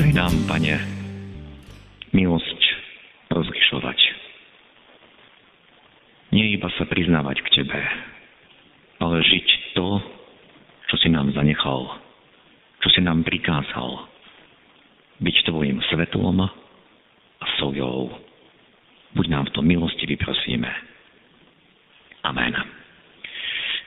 Daj 0.00 0.16
nám, 0.16 0.32
Pane, 0.48 0.80
milosť 2.16 2.60
rozlišovať. 3.36 4.00
Nie 6.32 6.56
iba 6.56 6.72
sa 6.80 6.88
priznávať 6.88 7.44
k 7.44 7.60
Tebe, 7.60 7.76
ale 8.96 9.20
žiť 9.20 9.76
to, 9.76 10.00
čo 10.88 10.96
si 11.04 11.12
nám 11.12 11.36
zanechal, 11.36 12.00
čo 12.80 12.88
si 12.96 13.04
nám 13.04 13.28
prikázal. 13.28 14.08
Byť 15.20 15.36
Tvojim 15.52 15.84
svetlom 15.92 16.48
a 16.48 17.44
soľou. 17.60 18.08
Buď 19.12 19.26
nám 19.28 19.52
v 19.52 19.54
tom 19.60 19.68
milosti 19.68 20.08
vyprosíme. 20.08 20.72
Amen. 22.24 22.79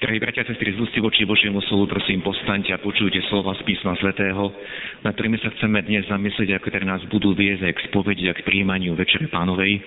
Drahí 0.03 0.19
bratia 0.19 0.43
a 0.43 0.51
sestry, 0.51 0.75
z 0.75 0.99
voči 0.99 1.23
Božiemu 1.23 1.63
slovu, 1.63 1.87
prosím, 1.87 2.19
postaňte 2.19 2.75
a 2.75 2.83
počujte 2.83 3.23
slova 3.31 3.55
z 3.55 3.63
písma 3.63 3.95
svätého, 4.03 4.51
na 4.99 5.15
ktorými 5.15 5.39
sa 5.39 5.47
chceme 5.55 5.79
dnes 5.79 6.03
zamyslieť, 6.11 6.59
ako 6.59 6.67
ktoré 6.67 6.83
nás 6.83 6.99
budú 7.07 7.31
viesť 7.31 7.71
k 7.71 7.87
spovedi 7.87 8.27
a 8.27 8.35
k 8.35 8.43
príjmaniu 8.43 8.99
Večere 8.99 9.31
Pánovej. 9.31 9.79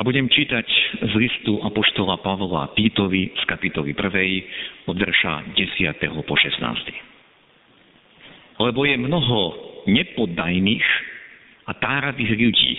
budem 0.00 0.32
čítať 0.32 0.64
z 1.04 1.12
listu 1.12 1.60
Apoštola 1.60 2.24
Pavla 2.24 2.72
Týtovi 2.72 3.36
z 3.36 3.42
kapitoly 3.44 3.92
1. 3.92 4.88
od 4.88 4.96
verša 4.96 5.52
10. 5.52 6.24
po 6.24 6.34
16. 6.40 8.64
Lebo 8.64 8.80
je 8.88 8.96
mnoho 8.96 9.40
nepoddajných 9.92 10.88
a 11.68 11.76
táravých 11.76 12.32
ľudí 12.32 12.72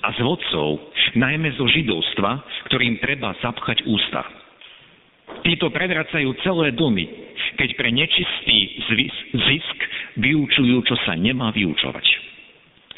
a 0.00 0.08
zvodcov, 0.16 0.88
najmä 1.20 1.52
zo 1.60 1.68
židovstva, 1.68 2.40
ktorým 2.72 2.96
treba 3.04 3.36
zapchať 3.44 3.84
ústa 3.84 4.43
Títo 5.44 5.68
prevracajú 5.68 6.32
celé 6.40 6.72
domy, 6.72 7.04
keď 7.60 7.76
pre 7.76 7.92
nečistý 7.92 8.80
zisk 9.36 9.78
vyučujú, 10.16 10.80
čo 10.88 10.96
sa 11.04 11.12
nemá 11.20 11.52
vyučovať. 11.52 12.06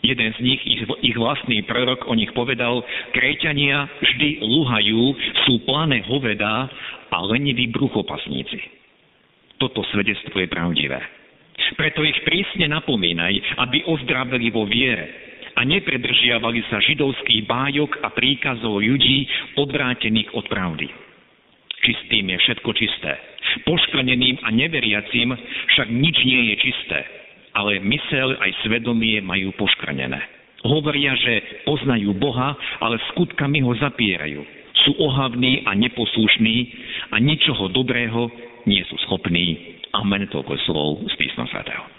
Jeden 0.07 0.31
z 0.31 0.39
nich, 0.39 0.63
ich, 0.63 0.83
ich 0.87 1.17
vlastný 1.19 1.67
prorok 1.67 2.07
o 2.07 2.15
nich 2.15 2.31
povedal, 2.31 2.87
Kréťania 3.11 3.91
vždy 3.99 4.47
luhajú, 4.47 5.03
sú 5.43 5.67
plané 5.67 6.07
hovedá 6.07 6.71
a 7.11 7.19
leniví 7.27 7.67
bruchopasníci. 7.75 8.63
Toto 9.59 9.83
svedectvo 9.91 10.39
je 10.39 10.47
pravdivé. 10.47 11.03
Preto 11.75 12.07
ich 12.07 12.23
prísne 12.23 12.71
napomínaj, 12.71 13.59
aby 13.59 13.83
ozdravili 13.91 14.55
vo 14.55 14.69
viere 14.71 15.11
a 15.59 15.67
nepredržiavali 15.67 16.63
sa 16.71 16.79
židovských 16.79 17.43
bájok 17.49 18.07
a 18.07 18.13
príkazov 18.15 18.79
ľudí 18.79 19.27
odvrátených 19.59 20.31
od 20.37 20.47
pravdy 20.47 21.07
čistým 21.87 22.34
je 22.34 22.39
všetko 22.42 22.70
čisté. 22.75 23.15
Poškvrneným 23.62 24.42
a 24.42 24.51
neveriacím 24.51 25.33
však 25.72 25.88
nič 25.88 26.16
nie 26.27 26.53
je 26.53 26.55
čisté, 26.66 26.99
ale 27.55 27.78
mysel 27.78 28.34
aj 28.37 28.50
svedomie 28.66 29.22
majú 29.22 29.55
poškvrnené. 29.55 30.19
Hovoria, 30.66 31.15
že 31.15 31.62
poznajú 31.62 32.11
Boha, 32.19 32.59
ale 32.83 32.99
skutkami 33.15 33.62
ho 33.62 33.72
zapierajú. 33.78 34.43
Sú 34.83 34.99
ohavní 34.99 35.62
a 35.62 35.72
neposlušní 35.78 36.56
a 37.15 37.16
ničoho 37.22 37.71
dobrého 37.71 38.28
nie 38.66 38.82
sú 38.91 38.99
schopní. 39.06 39.78
Amen, 39.94 40.27
toľko 40.28 40.59
slov 40.66 41.06
z 41.09 41.15
písma 41.16 41.47
svätého. 41.49 41.96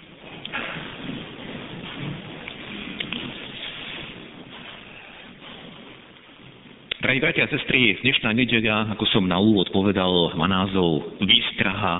Drahí 7.17 7.33
bratia 7.33 7.49
a 7.49 7.55
sestry, 7.57 7.97
dnešná 7.97 8.29
nedeľa, 8.29 8.93
ako 8.93 9.09
som 9.09 9.25
na 9.25 9.41
úvod 9.41 9.73
povedal, 9.73 10.37
má 10.37 10.45
názov 10.45 11.17
Výstraha 11.17 11.97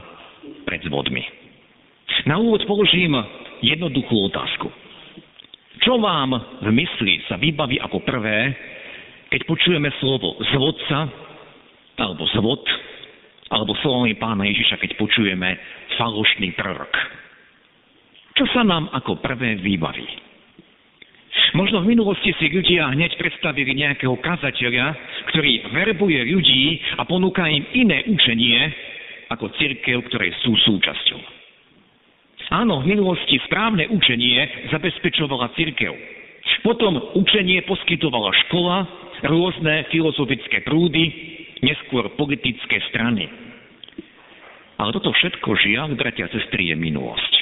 pred 0.61 0.77
zvodmi. 0.85 1.25
Na 2.29 2.37
úvod 2.37 2.61
položím 2.69 3.17
jednoduchú 3.65 4.13
otázku. 4.29 4.69
Čo 5.81 5.97
vám 5.97 6.37
v 6.61 6.69
mysli 6.69 7.17
sa 7.25 7.33
vybaví 7.41 7.81
ako 7.81 8.05
prvé, 8.05 8.53
keď 9.33 9.41
počujeme 9.49 9.89
slovo 9.97 10.37
zvodca, 10.53 11.09
alebo 11.97 12.29
zvod, 12.37 12.61
alebo 13.49 13.73
slovami 13.81 14.13
pána 14.21 14.45
Ježiša, 14.45 14.77
keď 14.77 15.01
počujeme 15.01 15.49
falošný 15.97 16.53
prorok? 16.53 16.93
Čo 18.37 18.45
sa 18.53 18.61
nám 18.61 18.93
ako 18.93 19.17
prvé 19.17 19.57
vybaví? 19.65 20.26
Možno 21.57 21.81
v 21.81 21.97
minulosti 21.97 22.29
si 22.37 22.53
ľudia 22.53 22.93
hneď 22.93 23.17
predstavili 23.17 23.73
nejakého 23.73 24.13
kazateľa, 24.21 24.93
ktorý 25.33 25.73
verbuje 25.73 26.21
ľudí 26.29 26.77
a 27.01 27.03
ponúka 27.09 27.49
im 27.49 27.65
iné 27.73 28.05
učenie 28.05 28.61
ako 29.33 29.49
církev, 29.57 30.05
ktorej 30.05 30.37
sú 30.45 30.53
súčasťou. 30.53 31.17
Áno, 32.53 32.85
v 32.85 32.93
minulosti 32.93 33.41
správne 33.49 33.89
učenie 33.89 34.69
zabezpečovala 34.69 35.49
církev. 35.57 35.97
Potom 36.61 36.93
učenie 37.17 37.65
poskytovala 37.65 38.37
škola, 38.45 38.85
rôzne 39.25 39.89
filozofické 39.89 40.61
prúdy, 40.61 41.09
neskôr 41.65 42.05
politické 42.13 42.85
strany. 42.93 43.25
Ale 44.77 44.93
toto 44.93 45.09
všetko, 45.09 45.57
žiaľ, 45.57 45.97
bratia 45.97 46.29
a 46.29 46.33
sestry, 46.37 46.69
je 46.69 46.77
minulosť. 46.77 47.33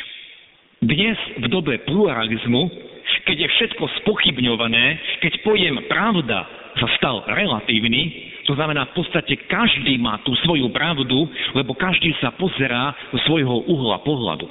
Dnes, 0.88 1.20
v 1.36 1.52
dobe 1.52 1.84
pluralizmu, 1.84 2.95
keď 3.26 3.38
je 3.46 3.50
všetko 3.58 3.84
spochybňované, 4.04 4.86
keď 5.22 5.34
pojem 5.42 5.76
pravda 5.90 6.46
sa 6.76 6.88
stal 7.00 7.24
relatívny, 7.30 8.34
to 8.46 8.54
znamená 8.54 8.86
v 8.92 9.02
podstate 9.02 9.48
každý 9.48 9.98
má 9.98 10.22
tú 10.22 10.36
svoju 10.46 10.70
pravdu, 10.70 11.26
lebo 11.58 11.74
každý 11.74 12.14
sa 12.22 12.36
pozerá 12.36 12.94
zo 13.16 13.20
svojho 13.26 13.66
uhla 13.66 14.04
pohľadu. 14.06 14.46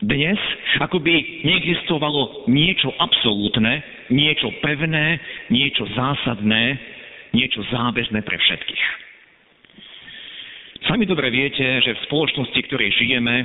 Dnes 0.00 0.36
akoby 0.76 1.44
neexistovalo 1.44 2.48
niečo 2.52 2.92
absolútne, 3.00 3.80
niečo 4.12 4.52
pevné, 4.60 5.16
niečo 5.48 5.88
zásadné, 5.96 6.76
niečo 7.32 7.64
záväzné 7.72 8.20
pre 8.20 8.36
všetkých. 8.36 8.84
Sami 10.86 11.08
dobre 11.08 11.32
viete, 11.32 11.82
že 11.82 11.96
v 11.96 12.04
spoločnosti, 12.06 12.58
v 12.60 12.68
ktorej 12.68 12.90
žijeme, 12.94 13.36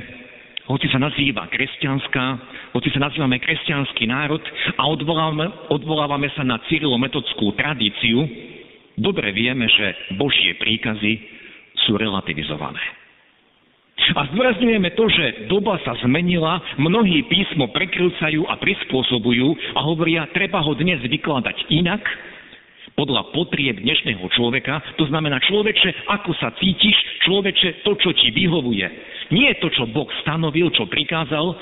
hoci 0.71 0.87
sa 0.87 1.03
nazýva 1.03 1.51
kresťanská, 1.51 2.25
hoci 2.71 2.89
sa 2.95 3.03
nazývame 3.03 3.43
kresťanský 3.43 4.07
národ 4.07 4.39
a 4.79 4.83
odvolávame, 4.87 5.51
odvolávame 5.67 6.31
sa 6.31 6.47
na 6.47 6.63
cyrilometodskú 6.71 7.51
tradíciu, 7.59 8.23
dobre 8.95 9.35
vieme, 9.35 9.67
že 9.67 10.15
Božie 10.15 10.55
príkazy 10.55 11.19
sú 11.87 11.99
relativizované. 11.99 12.79
A 14.15 14.27
zdôrazňujeme 14.33 14.97
to, 14.97 15.05
že 15.13 15.45
doba 15.45 15.77
sa 15.85 15.93
zmenila, 16.01 16.57
mnohí 16.81 17.21
písmo 17.29 17.69
prekrúcajú 17.69 18.49
a 18.49 18.57
prispôsobujú 18.57 19.77
a 19.77 19.79
hovoria, 19.85 20.25
treba 20.33 20.63
ho 20.63 20.73
dnes 20.73 20.99
vykladať 21.05 21.69
inak, 21.69 22.01
podľa 22.95 23.31
potrieb 23.31 23.79
dnešného 23.79 24.25
človeka. 24.35 24.83
To 24.99 25.07
znamená, 25.07 25.39
človeče, 25.43 26.11
ako 26.11 26.31
sa 26.37 26.51
cítiš, 26.59 26.95
človeče, 27.23 27.85
to, 27.87 27.95
čo 27.97 28.11
ti 28.15 28.31
vyhovuje. 28.35 28.87
Nie 29.31 29.55
to, 29.63 29.71
čo 29.71 29.87
Boh 29.87 30.07
stanovil, 30.23 30.69
čo 30.75 30.87
prikázal, 30.87 31.55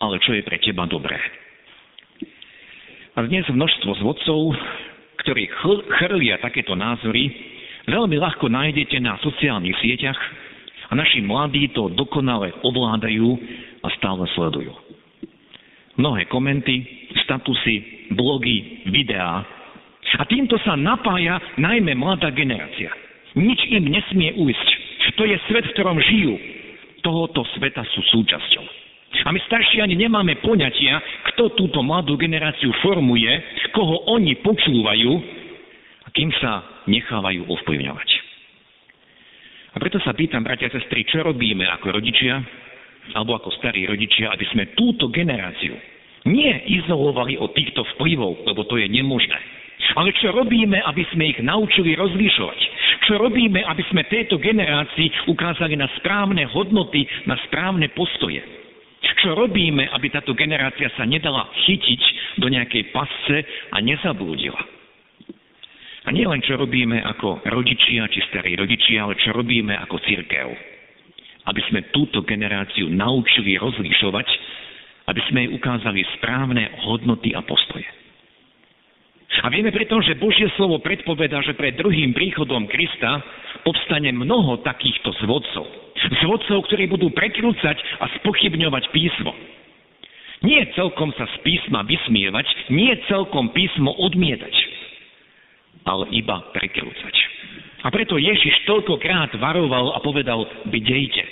ale 0.00 0.16
čo 0.22 0.32
je 0.34 0.46
pre 0.46 0.56
teba 0.62 0.86
dobré. 0.86 1.18
A 3.18 3.26
dnes 3.26 3.44
množstvo 3.50 3.90
zvodcov, 4.00 4.54
ktorí 5.26 5.50
chrlia 5.98 6.40
takéto 6.40 6.78
názory, 6.78 7.28
veľmi 7.90 8.16
ľahko 8.16 8.48
nájdete 8.48 9.02
na 9.02 9.18
sociálnych 9.20 9.76
sieťach 9.82 10.16
a 10.88 10.96
naši 10.96 11.20
mladí 11.20 11.68
to 11.74 11.90
dokonale 11.92 12.54
ovládajú 12.62 13.28
a 13.82 13.88
stále 13.98 14.24
sledujú. 14.38 14.72
Mnohé 15.98 16.30
komenty, 16.30 16.86
statusy, 17.26 18.08
blogy, 18.14 18.88
videá 18.88 19.44
a 20.18 20.22
týmto 20.26 20.58
sa 20.66 20.74
napája 20.74 21.38
najmä 21.60 21.94
mladá 21.94 22.34
generácia. 22.34 22.90
Nič 23.38 23.62
im 23.70 23.86
nesmie 23.86 24.34
ujsť. 24.34 24.68
To 25.14 25.22
je 25.22 25.36
svet, 25.46 25.64
v 25.70 25.74
ktorom 25.76 25.98
žijú. 26.02 26.34
Tohoto 27.04 27.46
sveta 27.54 27.86
sú 27.94 28.02
súčasťou. 28.10 28.64
A 29.26 29.30
my 29.30 29.38
starší 29.46 29.82
ani 29.82 29.98
nemáme 29.98 30.38
poňatia, 30.40 31.02
kto 31.34 31.54
túto 31.58 31.82
mladú 31.82 32.16
generáciu 32.16 32.70
formuje, 32.80 33.30
koho 33.74 34.06
oni 34.10 34.38
počúvajú 34.40 35.12
a 36.06 36.08
kým 36.14 36.30
sa 36.38 36.64
nechávajú 36.88 37.46
ovplyvňovať. 37.46 38.08
A 39.70 39.76
preto 39.78 40.02
sa 40.02 40.16
pýtam, 40.16 40.42
bratia 40.42 40.66
a 40.66 40.74
sestry, 40.74 41.06
čo 41.06 41.22
robíme 41.22 41.62
ako 41.78 41.94
rodičia 41.94 42.42
alebo 43.14 43.34
ako 43.38 43.50
starí 43.58 43.86
rodičia, 43.86 44.30
aby 44.30 44.46
sme 44.50 44.74
túto 44.78 45.10
generáciu 45.10 45.74
nie 46.28 46.52
izolovali 46.68 47.40
od 47.40 47.56
týchto 47.56 47.82
vplyvov, 47.96 48.44
lebo 48.44 48.62
to 48.68 48.76
je 48.76 48.86
nemožné. 48.86 49.40
Ale 49.98 50.14
čo 50.14 50.30
robíme, 50.30 50.78
aby 50.86 51.02
sme 51.10 51.34
ich 51.34 51.40
naučili 51.42 51.98
rozlišovať? 51.98 52.60
Čo 53.10 53.18
robíme, 53.18 53.64
aby 53.66 53.82
sme 53.90 54.06
tejto 54.06 54.38
generácii 54.38 55.26
ukázali 55.26 55.74
na 55.74 55.90
správne 55.98 56.46
hodnoty, 56.46 57.06
na 57.26 57.34
správne 57.48 57.90
postoje? 57.90 58.38
Čo 59.20 59.36
robíme, 59.36 59.88
aby 59.92 60.08
táto 60.08 60.32
generácia 60.32 60.88
sa 60.96 61.04
nedala 61.04 61.48
chytiť 61.66 62.02
do 62.40 62.48
nejakej 62.48 62.92
pasce 62.92 63.36
a 63.72 63.76
nezablúdila? 63.84 64.60
A 66.08 66.08
nie 66.16 66.24
len 66.24 66.40
čo 66.40 66.56
robíme 66.56 67.04
ako 67.04 67.44
rodičia 67.44 68.08
či 68.08 68.24
starí 68.32 68.56
rodičia, 68.56 69.04
ale 69.04 69.20
čo 69.20 69.36
robíme 69.36 69.76
ako 69.84 70.00
církev. 70.00 70.48
Aby 71.44 71.60
sme 71.68 71.92
túto 71.92 72.24
generáciu 72.24 72.88
naučili 72.88 73.60
rozlišovať, 73.60 74.28
aby 75.12 75.20
sme 75.28 75.38
jej 75.44 75.50
ukázali 75.52 76.00
správne 76.16 76.72
hodnoty 76.88 77.36
a 77.36 77.44
postoje. 77.44 77.99
A 79.30 79.46
vieme 79.46 79.70
preto, 79.70 80.02
že 80.02 80.18
Božie 80.18 80.50
slovo 80.58 80.82
predpoveda, 80.82 81.38
že 81.46 81.54
pred 81.54 81.78
druhým 81.78 82.10
príchodom 82.10 82.66
Krista 82.66 83.22
povstane 83.62 84.10
mnoho 84.10 84.58
takýchto 84.66 85.14
zvodcov. 85.22 85.64
Zvodcov, 86.18 86.66
ktorí 86.66 86.90
budú 86.90 87.14
prekrúcať 87.14 87.78
a 88.02 88.10
spochybňovať 88.20 88.90
písmo. 88.90 89.30
Nie 90.42 90.66
celkom 90.74 91.14
sa 91.14 91.30
z 91.30 91.36
písma 91.46 91.86
vysmievať, 91.86 92.72
nie 92.72 92.90
celkom 93.06 93.52
písmo 93.54 93.92
odmietať, 94.02 94.54
ale 95.86 96.08
iba 96.16 96.40
prekrúcať. 96.56 97.14
A 97.84 97.88
preto 97.92 98.18
Ježiš 98.18 98.66
toľkokrát 98.66 99.36
varoval 99.38 99.94
a 99.94 99.98
povedal, 100.02 100.44
bdejte. 100.68 101.22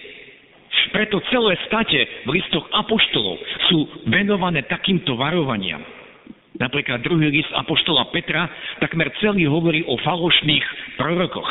Preto 0.92 1.20
celé 1.28 1.56
state 1.68 2.24
v 2.24 2.40
listoch 2.40 2.64
apoštolov 2.72 3.36
sú 3.68 3.78
venované 4.08 4.64
takýmto 4.64 5.16
varovaniam. 5.18 5.97
Napríklad 6.56 7.04
druhý 7.04 7.28
list 7.28 7.52
Apoštola 7.52 8.08
Petra 8.08 8.48
takmer 8.80 9.12
celý 9.20 9.44
hovorí 9.44 9.84
o 9.84 10.00
falošných 10.00 10.96
prorokoch. 10.96 11.50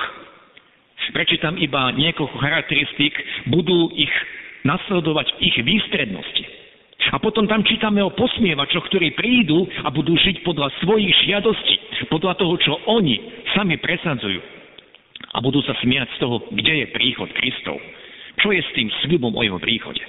Prečítam 1.13 1.55
iba 1.61 1.93
niekoľko 1.93 2.35
charakteristík, 2.41 3.13
budú 3.47 3.93
ich 3.95 4.11
nasledovať 4.65 5.39
ich 5.39 5.55
výstrednosti. 5.63 6.43
A 7.13 7.21
potom 7.23 7.47
tam 7.47 7.63
čítame 7.63 8.03
o 8.03 8.11
posmievačoch, 8.11 8.91
ktorí 8.91 9.15
prídu 9.15 9.63
a 9.85 9.93
budú 9.93 10.17
žiť 10.19 10.43
podľa 10.43 10.67
svojich 10.83 11.15
žiadostí, 11.23 11.75
podľa 12.11 12.35
toho, 12.35 12.59
čo 12.59 12.73
oni 12.91 13.15
sami 13.55 13.79
presadzujú. 13.79 14.41
A 15.31 15.37
budú 15.39 15.63
sa 15.63 15.77
smiať 15.79 16.11
z 16.17 16.17
toho, 16.19 16.43
kde 16.51 16.83
je 16.83 16.87
príchod 16.91 17.29
Kristov. 17.31 17.79
Čo 18.43 18.51
je 18.51 18.59
s 18.59 18.69
tým 18.75 18.91
sľubom 19.05 19.31
o 19.31 19.41
jeho 19.45 19.61
príchode? 19.61 20.03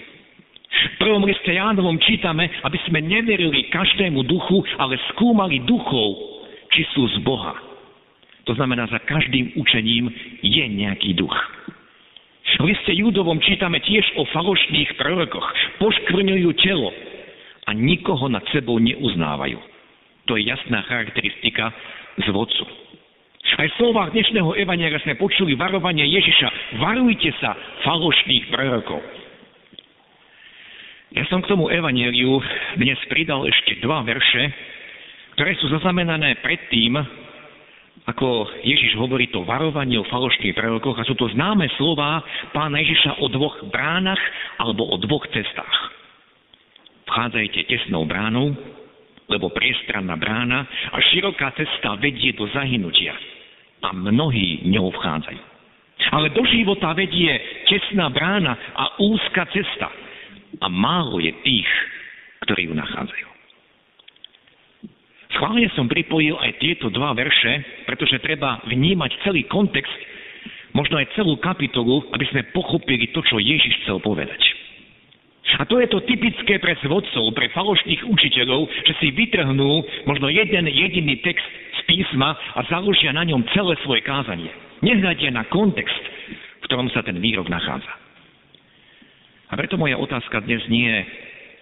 V 0.68 1.00
prvom 1.00 1.24
liste 1.24 1.48
Jánovom 1.48 1.96
čítame, 1.96 2.52
aby 2.62 2.78
sme 2.84 3.00
neverili 3.00 3.72
každému 3.72 4.20
duchu, 4.28 4.60
ale 4.76 5.00
skúmali 5.14 5.64
duchov, 5.64 6.16
či 6.70 6.84
sú 6.92 7.08
z 7.16 7.24
Boha. 7.24 7.56
To 8.44 8.52
znamená, 8.56 8.88
za 8.88 9.00
každým 9.04 9.56
učením 9.56 10.08
je 10.44 10.64
nejaký 10.68 11.16
duch. 11.16 11.34
V 12.58 12.64
liste 12.64 12.92
Judovom 12.96 13.40
čítame 13.44 13.80
tiež 13.84 14.16
o 14.16 14.24
falošných 14.32 14.96
prorokoch. 14.96 15.46
Poškvrňujú 15.84 16.50
telo 16.64 16.90
a 17.68 17.76
nikoho 17.76 18.28
nad 18.32 18.40
sebou 18.50 18.80
neuznávajú. 18.80 19.60
To 20.28 20.36
je 20.36 20.48
jasná 20.48 20.80
charakteristika 20.88 21.72
zvodcu. 22.24 22.64
Aj 23.58 23.66
v 23.66 23.78
slovách 23.80 24.14
dnešného 24.14 24.54
Evanielia 24.54 25.02
sme 25.02 25.18
počuli 25.18 25.58
varovanie 25.58 26.06
Ježiša. 26.06 26.78
Varujte 26.78 27.32
sa 27.42 27.56
falošných 27.84 28.54
prorokov. 28.54 29.00
Ja 31.18 31.26
som 31.26 31.42
k 31.42 31.50
tomu 31.50 31.66
evanieliu 31.66 32.38
dnes 32.78 32.94
pridal 33.10 33.42
ešte 33.42 33.82
dva 33.82 34.06
verše, 34.06 34.54
ktoré 35.34 35.50
sú 35.58 35.66
zaznamenané 35.66 36.38
predtým, 36.46 36.94
ako 38.06 38.46
Ježiš 38.62 38.94
hovorí 38.94 39.26
to 39.34 39.42
varovanie 39.42 39.98
o 39.98 40.06
falošných 40.06 40.54
prorokoch 40.54 40.94
a 40.94 41.02
sú 41.02 41.18
to 41.18 41.26
známe 41.34 41.66
slova 41.74 42.22
pána 42.54 42.78
Ježiša 42.78 43.18
o 43.18 43.26
dvoch 43.34 43.66
bránach 43.66 44.22
alebo 44.62 44.86
o 44.86 44.94
dvoch 45.02 45.26
cestách. 45.34 45.90
Vchádzajte 47.10 47.66
tesnou 47.66 48.06
bránou, 48.06 48.54
lebo 49.26 49.50
priestranná 49.50 50.14
brána 50.14 50.70
a 50.94 51.02
široká 51.02 51.50
cesta 51.58 51.98
vedie 51.98 52.30
do 52.38 52.46
zahynutia 52.54 53.18
a 53.82 53.90
mnohí 53.90 54.70
ňou 54.70 54.94
vchádzajú. 54.94 55.42
Ale 56.14 56.30
do 56.30 56.46
života 56.46 56.94
vedie 56.94 57.34
tesná 57.66 58.06
brána 58.06 58.54
a 58.54 59.02
úzka 59.02 59.42
cesta– 59.50 59.90
a 60.60 60.66
málo 60.66 61.20
je 61.20 61.32
tých, 61.44 61.70
ktorí 62.48 62.70
ju 62.70 62.74
nachádzajú. 62.74 63.28
Schválne 65.38 65.68
som 65.76 65.86
pripojil 65.86 66.34
aj 66.40 66.56
tieto 66.58 66.88
dva 66.88 67.12
verše, 67.12 67.84
pretože 67.84 68.18
treba 68.24 68.64
vnímať 68.64 69.22
celý 69.22 69.44
kontext, 69.44 69.92
možno 70.72 70.96
aj 70.98 71.12
celú 71.14 71.36
kapitolu, 71.36 72.08
aby 72.16 72.24
sme 72.32 72.48
pochopili 72.56 73.12
to, 73.12 73.20
čo 73.22 73.36
Ježiš 73.36 73.84
chcel 73.84 74.00
povedať. 74.00 74.40
A 75.58 75.64
to 75.64 75.80
je 75.80 75.88
to 75.88 76.04
typické 76.04 76.60
pre 76.60 76.76
svodcov, 76.84 77.32
pre 77.32 77.48
falošných 77.56 78.04
učiteľov, 78.04 78.68
že 78.84 78.94
si 79.00 79.08
vytrhnú 79.10 80.04
možno 80.04 80.28
jeden 80.28 80.68
jediný 80.68 81.16
text 81.24 81.44
z 81.72 81.80
písma 81.88 82.36
a 82.52 82.60
založia 82.68 83.16
na 83.16 83.24
ňom 83.24 83.48
celé 83.56 83.74
svoje 83.80 84.04
kázanie. 84.04 84.52
Nehľadia 84.84 85.32
na 85.32 85.48
kontext, 85.48 86.02
v 86.34 86.62
ktorom 86.68 86.92
sa 86.92 87.00
ten 87.00 87.16
výrok 87.16 87.48
nachádza. 87.48 88.07
A 89.48 89.56
preto 89.56 89.80
moja 89.80 89.96
otázka 89.96 90.44
dnes 90.44 90.60
nie 90.68 90.84
je, 90.84 91.00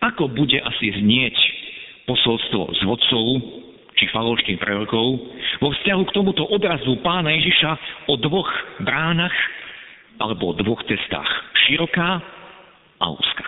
ako 0.03 0.27
bude 0.35 0.59
asi 0.59 0.91
znieť 0.91 1.37
posolstvo 2.07 2.75
z 2.75 2.81
vodcov 2.83 3.25
či 3.97 4.05
falošných 4.13 4.61
prorokov 4.61 5.07
vo 5.63 5.69
vzťahu 5.73 6.03
k 6.05 6.15
tomuto 6.15 6.45
obrazu 6.51 6.99
pána 7.01 7.33
Ježiša 7.33 7.71
o 8.13 8.15
dvoch 8.21 8.51
bránach 8.83 9.33
alebo 10.21 10.53
o 10.53 10.57
dvoch 10.59 10.83
cestách. 10.85 11.29
Široká 11.67 12.11
a 13.01 13.07
úzka. 13.09 13.47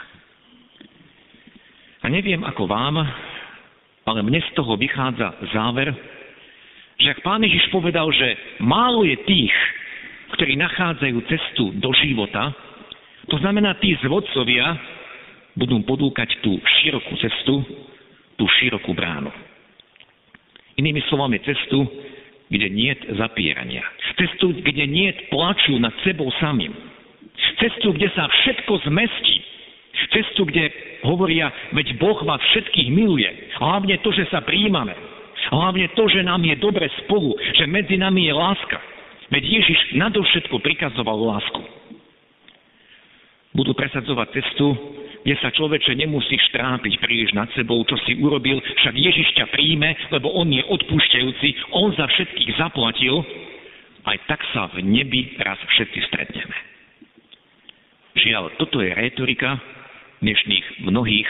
A 2.03 2.07
neviem 2.09 2.41
ako 2.47 2.65
vám, 2.71 3.03
ale 4.07 4.21
mne 4.25 4.41
z 4.41 4.51
toho 4.57 4.79
vychádza 4.79 5.35
záver, 5.53 5.93
že 6.99 7.13
ak 7.13 7.23
pán 7.27 7.45
Ježiš 7.45 7.69
povedal, 7.75 8.09
že 8.15 8.39
málo 8.63 9.05
je 9.05 9.19
tých, 9.27 9.55
ktorí 10.39 10.57
nachádzajú 10.57 11.19
cestu 11.29 11.65
do 11.77 11.91
života, 11.95 12.55
to 13.29 13.37
znamená, 13.45 13.77
tí 13.77 13.93
zvodcovia 14.01 14.73
budú 15.53 15.85
podúkať 15.85 16.41
tú 16.41 16.57
širokú 16.81 17.13
cestu, 17.21 17.55
tú 18.41 18.45
širokú 18.61 18.97
bránu. 18.97 19.29
Inými 20.81 21.05
slovami 21.13 21.43
cestu, 21.45 21.85
kde 22.49 22.73
nie 22.73 22.95
je 22.95 23.13
zapierania. 23.21 23.85
Cestu, 24.17 24.57
kde 24.57 24.89
nie 24.89 25.13
je 25.13 25.29
plaču 25.29 25.77
nad 25.77 25.93
sebou 26.07 26.33
samým. 26.41 26.73
Cestu, 27.61 27.93
kde 27.93 28.09
sa 28.17 28.31
všetko 28.31 28.89
zmestí. 28.89 29.37
Cestu, 30.15 30.47
kde 30.47 30.71
hovoria, 31.05 31.51
veď 31.75 31.99
Boh 31.99 32.17
vás 32.23 32.41
všetkých 32.55 32.89
miluje. 32.95 33.29
Hlavne 33.59 33.99
to, 34.01 34.15
že 34.15 34.31
sa 34.31 34.41
príjmame. 34.41 34.95
Hlavne 35.53 35.91
to, 35.99 36.07
že 36.07 36.23
nám 36.23 36.41
je 36.47 36.55
dobre 36.57 36.87
spolu, 37.05 37.35
že 37.59 37.67
medzi 37.67 37.99
nami 37.99 38.31
je 38.31 38.33
láska. 38.33 38.79
Veď 39.29 39.45
Ježiš 39.45 39.99
nadovšetko 39.99 40.63
prikazoval 40.63 41.19
lásku 41.19 41.78
budú 43.59 43.75
presadzovať 43.75 44.39
cestu, 44.39 44.71
kde 45.27 45.35
sa 45.43 45.51
človeče 45.51 45.99
nemusíš 45.99 46.55
trápiť 46.55 47.03
príliš 47.03 47.35
nad 47.35 47.51
sebou, 47.59 47.83
čo 47.83 47.99
si 48.07 48.15
urobil, 48.23 48.63
však 48.63 48.95
Ježiš 48.95 49.35
ťa 49.35 49.51
príjme, 49.51 49.99
lebo 50.15 50.31
On 50.31 50.47
je 50.47 50.63
odpúšťajúci, 50.63 51.75
On 51.75 51.91
za 51.99 52.07
všetkých 52.07 52.55
zaplatil, 52.55 53.19
aj 54.07 54.17
tak 54.31 54.41
sa 54.55 54.71
v 54.71 54.87
nebi 54.87 55.35
raz 55.43 55.59
všetci 55.59 55.99
stretneme. 56.07 56.57
Žiaľ, 58.15 58.57
toto 58.63 58.79
je 58.79 58.95
rétorika 58.95 59.59
dnešných 60.23 60.87
mnohých 60.87 61.29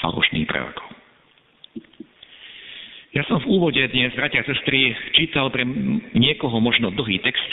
falošných 0.00 0.48
prorokov. 0.48 0.88
Ja 3.14 3.22
som 3.30 3.38
v 3.38 3.46
úvode 3.46 3.78
dnes, 3.94 4.10
bratia 4.18 4.42
a 4.42 4.48
sestry, 4.48 4.90
čítal 5.14 5.46
pre 5.54 5.62
niekoho 6.18 6.58
možno 6.58 6.90
dlhý 6.90 7.22
text 7.22 7.46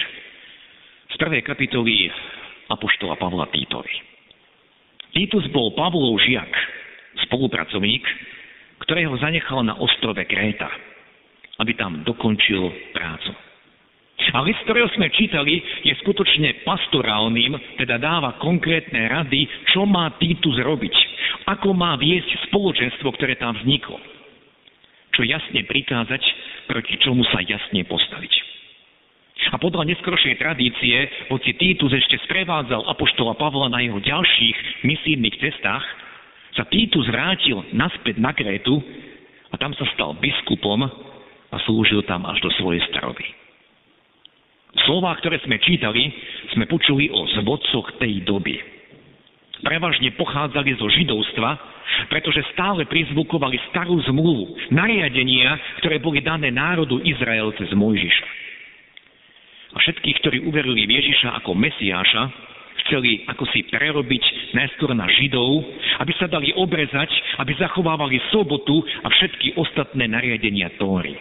z 1.14 1.16
prvej 1.22 1.46
kapitoly 1.46 2.10
apoštola 2.72 3.20
Pavla 3.20 3.48
Týtovi. 3.52 3.94
Titus 5.12 5.44
bol 5.52 5.76
Pavlov 5.76 6.16
žiak, 6.24 6.52
spolupracovník, 7.28 8.04
ktorého 8.88 9.14
zanechal 9.20 9.62
na 9.62 9.76
ostrove 9.76 10.24
Kréta, 10.24 10.72
aby 11.60 11.76
tam 11.76 12.02
dokončil 12.08 12.96
prácu. 12.96 13.32
A 14.32 14.46
list, 14.46 14.62
ktorého 14.64 14.86
sme 14.94 15.10
čítali, 15.12 15.60
je 15.82 15.94
skutočne 16.06 16.62
pastorálnym, 16.62 17.58
teda 17.82 17.98
dáva 17.98 18.38
konkrétne 18.38 19.10
rady, 19.10 19.50
čo 19.74 19.84
má 19.90 20.14
Titus 20.22 20.62
robiť, 20.62 20.94
ako 21.50 21.74
má 21.74 21.98
viesť 21.98 22.48
spoločenstvo, 22.48 23.10
ktoré 23.18 23.36
tam 23.36 23.58
vzniklo. 23.58 23.98
Čo 25.12 25.26
jasne 25.26 25.66
prikázať, 25.66 26.22
proti 26.70 26.96
čomu 27.02 27.26
sa 27.34 27.42
jasne 27.44 27.82
postaviť. 27.84 28.51
A 29.50 29.58
podľa 29.58 29.90
neskrošej 29.90 30.38
tradície, 30.38 31.10
hoci 31.34 31.58
Titus 31.58 31.90
ešte 31.90 32.22
sprevádzal 32.30 32.86
apoštola 32.86 33.34
Pavla 33.34 33.74
na 33.74 33.82
jeho 33.82 33.98
ďalších 33.98 34.86
misijných 34.86 35.42
cestách, 35.42 35.82
sa 36.54 36.64
Titus 36.70 37.10
vrátil 37.10 37.66
naspäť 37.74 38.22
na 38.22 38.38
Krétu 38.38 38.78
a 39.50 39.56
tam 39.58 39.74
sa 39.74 39.90
stal 39.98 40.14
biskupom 40.22 40.86
a 41.52 41.56
slúžil 41.66 42.06
tam 42.06 42.30
až 42.30 42.38
do 42.46 42.54
svojej 42.54 42.86
staroby. 42.94 43.26
Slová, 44.86 45.18
ktoré 45.20 45.42
sme 45.44 45.60
čítali, 45.60 46.14
sme 46.56 46.70
počuli 46.70 47.12
o 47.12 47.28
zvodcoch 47.42 47.98
tej 48.00 48.24
doby. 48.24 48.56
Prevažne 49.62 50.16
pochádzali 50.16 50.80
zo 50.80 50.88
židovstva, 50.88 51.50
pretože 52.08 52.42
stále 52.56 52.88
prizvukovali 52.88 53.60
starú 53.70 54.00
zmluvu, 54.08 54.72
nariadenia, 54.72 55.60
ktoré 55.84 56.00
boli 56.00 56.24
dané 56.24 56.50
národu 56.50 57.04
Izrael 57.04 57.52
cez 57.60 57.70
Mojžiša. 57.76 58.41
A 59.72 59.78
všetkých, 59.80 60.18
ktorí 60.24 60.38
uverili 60.44 60.84
v 60.84 61.00
Ježiša 61.00 61.40
ako 61.44 61.56
Mesiáša, 61.56 62.24
chceli 62.86 63.24
ako 63.30 63.48
si 63.56 63.64
prerobiť 63.72 64.24
najskôr 64.58 64.92
na 64.92 65.08
Židov, 65.08 65.64
aby 66.04 66.12
sa 66.20 66.28
dali 66.28 66.52
obrezať, 66.56 67.12
aby 67.40 67.56
zachovávali 67.56 68.20
sobotu 68.34 68.84
a 69.04 69.08
všetky 69.08 69.56
ostatné 69.56 70.12
nariadenia 70.12 70.76
Tóry. 70.76 71.16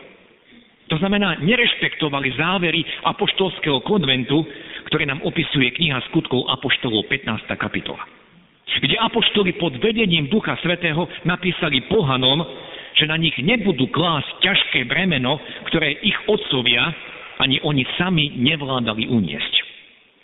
To 0.91 0.99
znamená, 0.99 1.39
nerešpektovali 1.39 2.35
závery 2.35 2.83
apoštolského 3.07 3.79
konventu, 3.87 4.43
ktoré 4.91 5.07
nám 5.07 5.23
opisuje 5.23 5.71
kniha 5.71 6.03
skutkov 6.11 6.51
apoštolov 6.51 7.07
15. 7.07 7.47
kapitola. 7.55 8.03
Kde 8.71 8.99
apoštoli 8.99 9.55
pod 9.59 9.79
vedením 9.79 10.27
Ducha 10.31 10.59
Svetého 10.63 11.07
napísali 11.23 11.87
pohanom, 11.87 12.43
že 12.99 13.07
na 13.07 13.15
nich 13.15 13.35
nebudú 13.39 13.87
klásť 13.91 14.43
ťažké 14.43 14.81
bremeno, 14.91 15.39
ktoré 15.71 15.95
ich 16.03 16.19
otcovia 16.27 16.91
ani 17.41 17.57
oni 17.65 17.89
sami 17.97 18.37
nevládali 18.37 19.09
uniesť. 19.09 19.55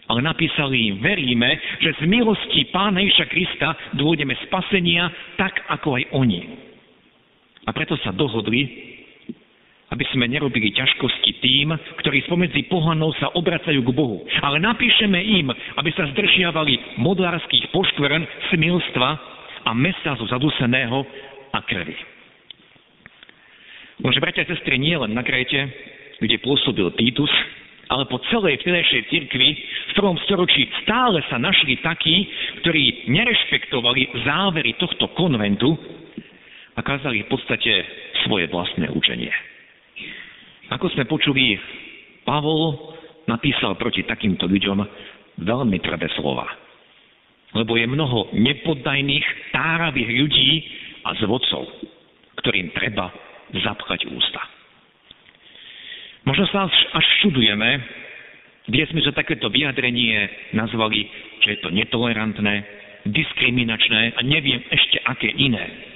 Ale 0.06 0.22
napísali 0.22 0.92
im, 0.92 1.02
veríme, 1.02 1.58
že 1.82 1.98
z 1.98 2.06
milosti 2.06 2.70
Pána 2.70 3.02
Iša 3.02 3.26
Krista 3.26 3.74
dôjdeme 3.98 4.38
spasenia 4.46 5.10
tak, 5.34 5.66
ako 5.66 5.98
aj 5.98 6.04
oni. 6.14 6.40
A 7.66 7.74
preto 7.74 7.98
sa 7.98 8.14
dohodli, 8.14 8.94
aby 9.90 10.04
sme 10.14 10.30
nerobili 10.30 10.70
ťažkosti 10.70 11.42
tým, 11.42 11.74
ktorí 11.98 12.22
spomedzi 12.26 12.70
pohanov 12.70 13.18
sa 13.18 13.34
obracajú 13.34 13.82
k 13.82 13.90
Bohu. 13.90 14.22
Ale 14.46 14.62
napíšeme 14.62 15.18
im, 15.42 15.50
aby 15.50 15.90
sa 15.94 16.06
zdržiavali 16.14 17.02
modlárských 17.02 17.74
poškvrn, 17.74 18.22
smilstva 18.54 19.08
a 19.66 19.70
mesa 19.74 20.14
zo 20.14 20.26
zaduseného 20.30 21.02
a 21.50 21.58
krvi. 21.66 21.98
Môže 24.06 24.22
bratia 24.22 24.44
a 24.44 24.50
sestry, 24.52 24.76
nie 24.76 24.92
len 24.92 25.16
na 25.16 25.24
Kréte, 25.24 25.66
kde 26.20 26.36
pôsobil 26.40 26.88
Titus, 26.96 27.30
ale 27.86 28.08
po 28.10 28.18
celej 28.32 28.58
vtedajšej 28.62 29.02
cirkvi 29.12 29.48
v 29.62 29.92
prvom 29.94 30.18
storočí 30.26 30.66
stále 30.82 31.22
sa 31.30 31.38
našli 31.38 31.78
takí, 31.84 32.26
ktorí 32.64 33.06
nerešpektovali 33.06 34.26
závery 34.26 34.74
tohto 34.80 35.14
konventu 35.14 35.70
a 36.74 36.80
kázali 36.82 37.22
v 37.24 37.30
podstate 37.30 37.72
svoje 38.26 38.50
vlastné 38.50 38.90
učenie. 38.90 39.30
Ako 40.74 40.90
sme 40.90 41.06
počuli, 41.06 41.54
Pavol 42.26 42.74
napísal 43.30 43.78
proti 43.78 44.02
takýmto 44.02 44.50
ľuďom 44.50 44.82
veľmi 45.46 45.78
tvrdé 45.78 46.10
slova. 46.18 46.50
Lebo 47.54 47.78
je 47.78 47.86
mnoho 47.86 48.34
nepoddajných, 48.34 49.54
táravých 49.54 50.10
ľudí 50.10 50.50
a 51.06 51.14
zvodcov, 51.22 51.70
ktorým 52.42 52.74
treba 52.74 53.14
zapchať 53.54 54.10
ústa. 54.10 54.55
Možno 56.26 56.44
sa 56.50 56.66
až 56.66 57.06
čudujeme, 57.22 57.70
kde 58.66 58.82
sme 58.90 59.00
za 59.06 59.14
takéto 59.14 59.46
vyjadrenie 59.46 60.26
nazvali, 60.58 61.06
že 61.46 61.54
je 61.54 61.58
to 61.62 61.70
netolerantné, 61.70 62.66
diskriminačné 63.06 64.18
a 64.18 64.20
neviem 64.26 64.58
ešte 64.74 64.98
aké 65.06 65.30
iné. 65.30 65.94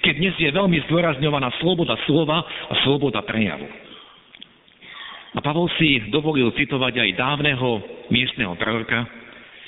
Keď 0.00 0.14
dnes 0.22 0.34
je 0.38 0.54
veľmi 0.54 0.86
zdôrazňovaná 0.86 1.50
sloboda 1.58 1.98
slova 2.06 2.38
a 2.40 2.74
sloboda 2.86 3.26
prejavu. 3.26 3.66
A 5.34 5.42
Pavol 5.42 5.68
si 5.76 5.98
dovolil 6.14 6.48
citovať 6.54 6.94
aj 6.96 7.18
dávneho 7.18 7.82
miestneho 8.08 8.54
proroka 8.54 9.02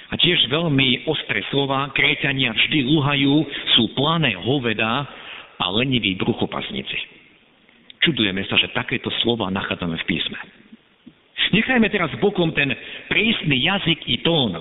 a 0.08 0.14
tiež 0.16 0.48
veľmi 0.48 1.10
ostré 1.10 1.44
slova, 1.52 1.90
kréťania 1.92 2.54
vždy 2.54 2.86
lúhajú, 2.86 3.34
sú 3.76 3.92
plané 3.92 4.38
hoveda 4.38 5.04
a 5.58 5.64
leniví 5.74 6.16
bruchopasníci. 6.16 7.17
Čudujeme 8.02 8.46
sa, 8.46 8.54
že 8.58 8.70
takéto 8.70 9.10
slova 9.22 9.50
nachádzame 9.50 9.98
v 10.02 10.08
písme. 10.08 10.38
Nechajme 11.48 11.88
teraz 11.88 12.12
bokom 12.20 12.52
ten 12.52 12.70
prísny 13.08 13.64
jazyk 13.64 14.04
i 14.06 14.20
tón, 14.20 14.52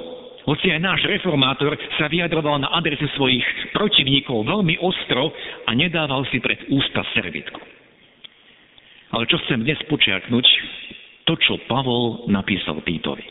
hoci 0.48 0.72
aj 0.72 0.80
náš 0.80 1.02
reformátor 1.04 1.76
sa 2.00 2.08
vyjadroval 2.08 2.64
na 2.64 2.72
adresu 2.72 3.04
svojich 3.20 3.44
protivníkov 3.76 4.48
veľmi 4.48 4.80
ostro 4.80 5.36
a 5.68 5.76
nedával 5.76 6.24
si 6.32 6.40
pred 6.40 6.56
ústa 6.72 7.04
servitku. 7.12 7.60
Ale 9.12 9.28
čo 9.28 9.36
chcem 9.44 9.68
dnes 9.68 9.80
počiaknúť, 9.92 10.48
to, 11.28 11.36
čo 11.44 11.60
Pavol 11.68 12.32
napísal 12.32 12.80
Týtovi. 12.80 13.28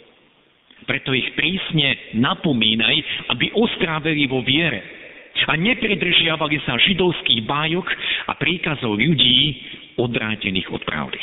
Preto 0.84 1.16
ich 1.16 1.32
prísne 1.32 2.20
napomínaj, 2.20 2.94
aby 3.32 3.48
ostráveli 3.56 4.28
vo 4.28 4.44
viere 4.44 5.05
a 5.44 5.52
nepridržiavali 5.54 6.56
sa 6.64 6.80
židovských 6.80 7.44
bájok 7.44 7.86
a 8.30 8.32
príkazov 8.40 8.96
ľudí 8.96 9.60
odrátených 10.00 10.72
od 10.72 10.82
pravdy. 10.88 11.20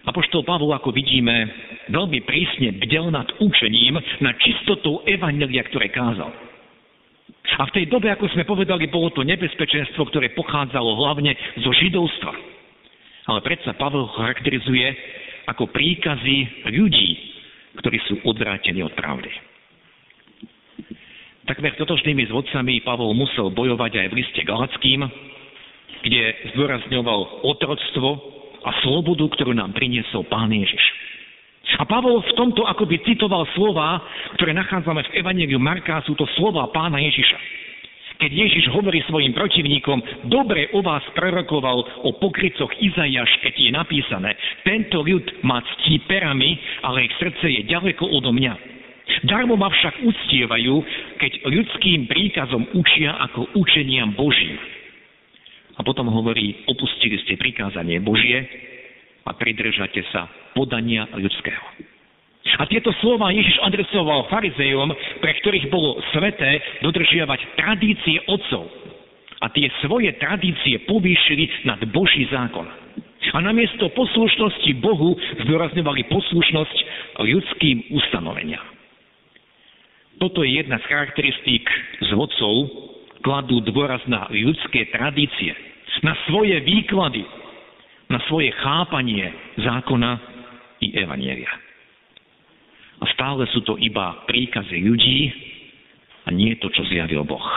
Apoštol 0.00 0.42
Pavol, 0.48 0.72
ako 0.72 0.96
vidíme, 0.96 1.46
veľmi 1.92 2.24
prísne 2.24 2.72
bdel 2.80 3.12
nad 3.12 3.28
učením, 3.36 4.00
nad 4.24 4.34
čistotou 4.40 5.04
evanelia, 5.04 5.60
ktoré 5.68 5.92
kázal. 5.92 6.32
A 7.60 7.68
v 7.68 7.74
tej 7.76 7.84
dobe, 7.92 8.08
ako 8.08 8.32
sme 8.32 8.48
povedali, 8.48 8.88
bolo 8.88 9.12
to 9.12 9.20
nebezpečenstvo, 9.20 10.08
ktoré 10.08 10.32
pochádzalo 10.32 10.96
hlavne 10.96 11.36
zo 11.60 11.70
židovstva 11.76 12.32
ale 13.30 13.46
predsa 13.46 13.78
Pavel 13.78 14.10
charakterizuje 14.10 14.90
ako 15.46 15.70
príkazy 15.70 16.66
ľudí, 16.74 17.10
ktorí 17.78 17.98
sú 18.10 18.18
odvrátení 18.26 18.82
od 18.82 18.90
pravdy. 18.98 19.30
Takmer 21.50 21.74
totožnými 21.74 22.30
zvodcami 22.30 22.78
Pavol 22.86 23.10
musel 23.10 23.50
bojovať 23.50 23.98
aj 23.98 24.06
v 24.14 24.22
liste 24.22 24.38
Galackým, 24.46 25.02
kde 26.06 26.54
zdôrazňoval 26.54 27.42
otroctvo 27.42 28.08
a 28.62 28.70
slobodu, 28.86 29.26
ktorú 29.34 29.58
nám 29.58 29.74
priniesol 29.74 30.30
Pán 30.30 30.54
Ježiš. 30.54 30.84
A 31.74 31.82
Pavol 31.90 32.22
v 32.22 32.36
tomto 32.38 32.62
akoby 32.70 33.02
citoval 33.02 33.50
slova, 33.58 33.98
ktoré 34.38 34.54
nachádzame 34.54 35.02
v 35.10 35.26
Evangeliu 35.26 35.58
Marka, 35.58 36.06
sú 36.06 36.14
to 36.14 36.22
slova 36.38 36.70
Pána 36.70 37.02
Ježiša 37.02 37.58
keď 38.20 38.36
Ježiš 38.36 38.68
hovorí 38.76 39.00
svojim 39.08 39.32
protivníkom, 39.32 40.28
dobre 40.28 40.68
o 40.76 40.84
vás 40.84 41.00
prorokoval 41.16 42.04
o 42.04 42.12
pokrycoch 42.20 42.68
Izajaš, 42.76 43.32
keď 43.40 43.54
je 43.56 43.70
napísané, 43.72 44.36
tento 44.60 45.00
ľud 45.00 45.24
má 45.40 45.64
ctí 45.64 46.04
perami, 46.04 46.60
ale 46.84 47.08
ich 47.08 47.16
srdce 47.16 47.48
je 47.48 47.64
ďaleko 47.64 48.04
odo 48.12 48.28
mňa. 48.28 48.79
Darmo 49.26 49.56
ma 49.56 49.68
však 49.68 50.02
uctievajú, 50.04 50.74
keď 51.20 51.32
ľudským 51.46 52.08
príkazom 52.08 52.66
učia 52.72 53.16
ako 53.30 53.52
učeniam 53.58 54.14
Božím. 54.16 54.56
A 55.76 55.80
potom 55.80 56.12
hovorí, 56.12 56.64
opustili 56.68 57.16
ste 57.24 57.40
prikázanie 57.40 58.00
Božie 58.04 58.44
a 59.24 59.32
pridržate 59.32 60.04
sa 60.12 60.28
podania 60.52 61.08
ľudského. 61.16 61.64
A 62.60 62.64
tieto 62.68 62.92
slova 63.00 63.32
Ježiš 63.32 63.60
adresoval 63.64 64.28
farizejom, 64.32 64.92
pre 65.20 65.32
ktorých 65.40 65.68
bolo 65.68 66.00
sveté 66.12 66.60
dodržiavať 66.84 67.40
tradície 67.56 68.20
otcov. 68.28 68.68
A 69.40 69.48
tie 69.52 69.72
svoje 69.80 70.12
tradície 70.20 70.84
povýšili 70.84 71.64
nad 71.64 71.80
Boží 71.88 72.28
zákon. 72.28 72.68
A 73.32 73.38
namiesto 73.40 73.88
poslušnosti 73.92 74.72
Bohu 74.80 75.16
zdôrazňovali 75.44 76.08
poslušnosť 76.08 76.76
ľudským 77.24 77.92
ustanoveniam. 77.92 78.79
Toto 80.20 80.44
je 80.44 80.60
jedna 80.60 80.76
z 80.76 80.84
charakteristík 80.84 81.64
zvodcov, 82.12 82.68
kladú 83.24 83.64
dôraz 83.64 84.04
na 84.04 84.28
ľudské 84.28 84.92
tradície, 84.92 85.56
na 86.04 86.12
svoje 86.28 86.60
výklady, 86.60 87.24
na 88.12 88.20
svoje 88.28 88.52
chápanie 88.60 89.32
zákona 89.56 90.20
i 90.84 90.92
evanielia. 90.92 91.48
A 93.00 93.08
stále 93.16 93.48
sú 93.48 93.64
to 93.64 93.80
iba 93.80 94.20
príkazy 94.28 94.84
ľudí 94.84 95.32
a 96.28 96.36
nie 96.36 96.52
to, 96.60 96.68
čo 96.68 96.84
zjavil 96.92 97.24
Boh. 97.24 97.48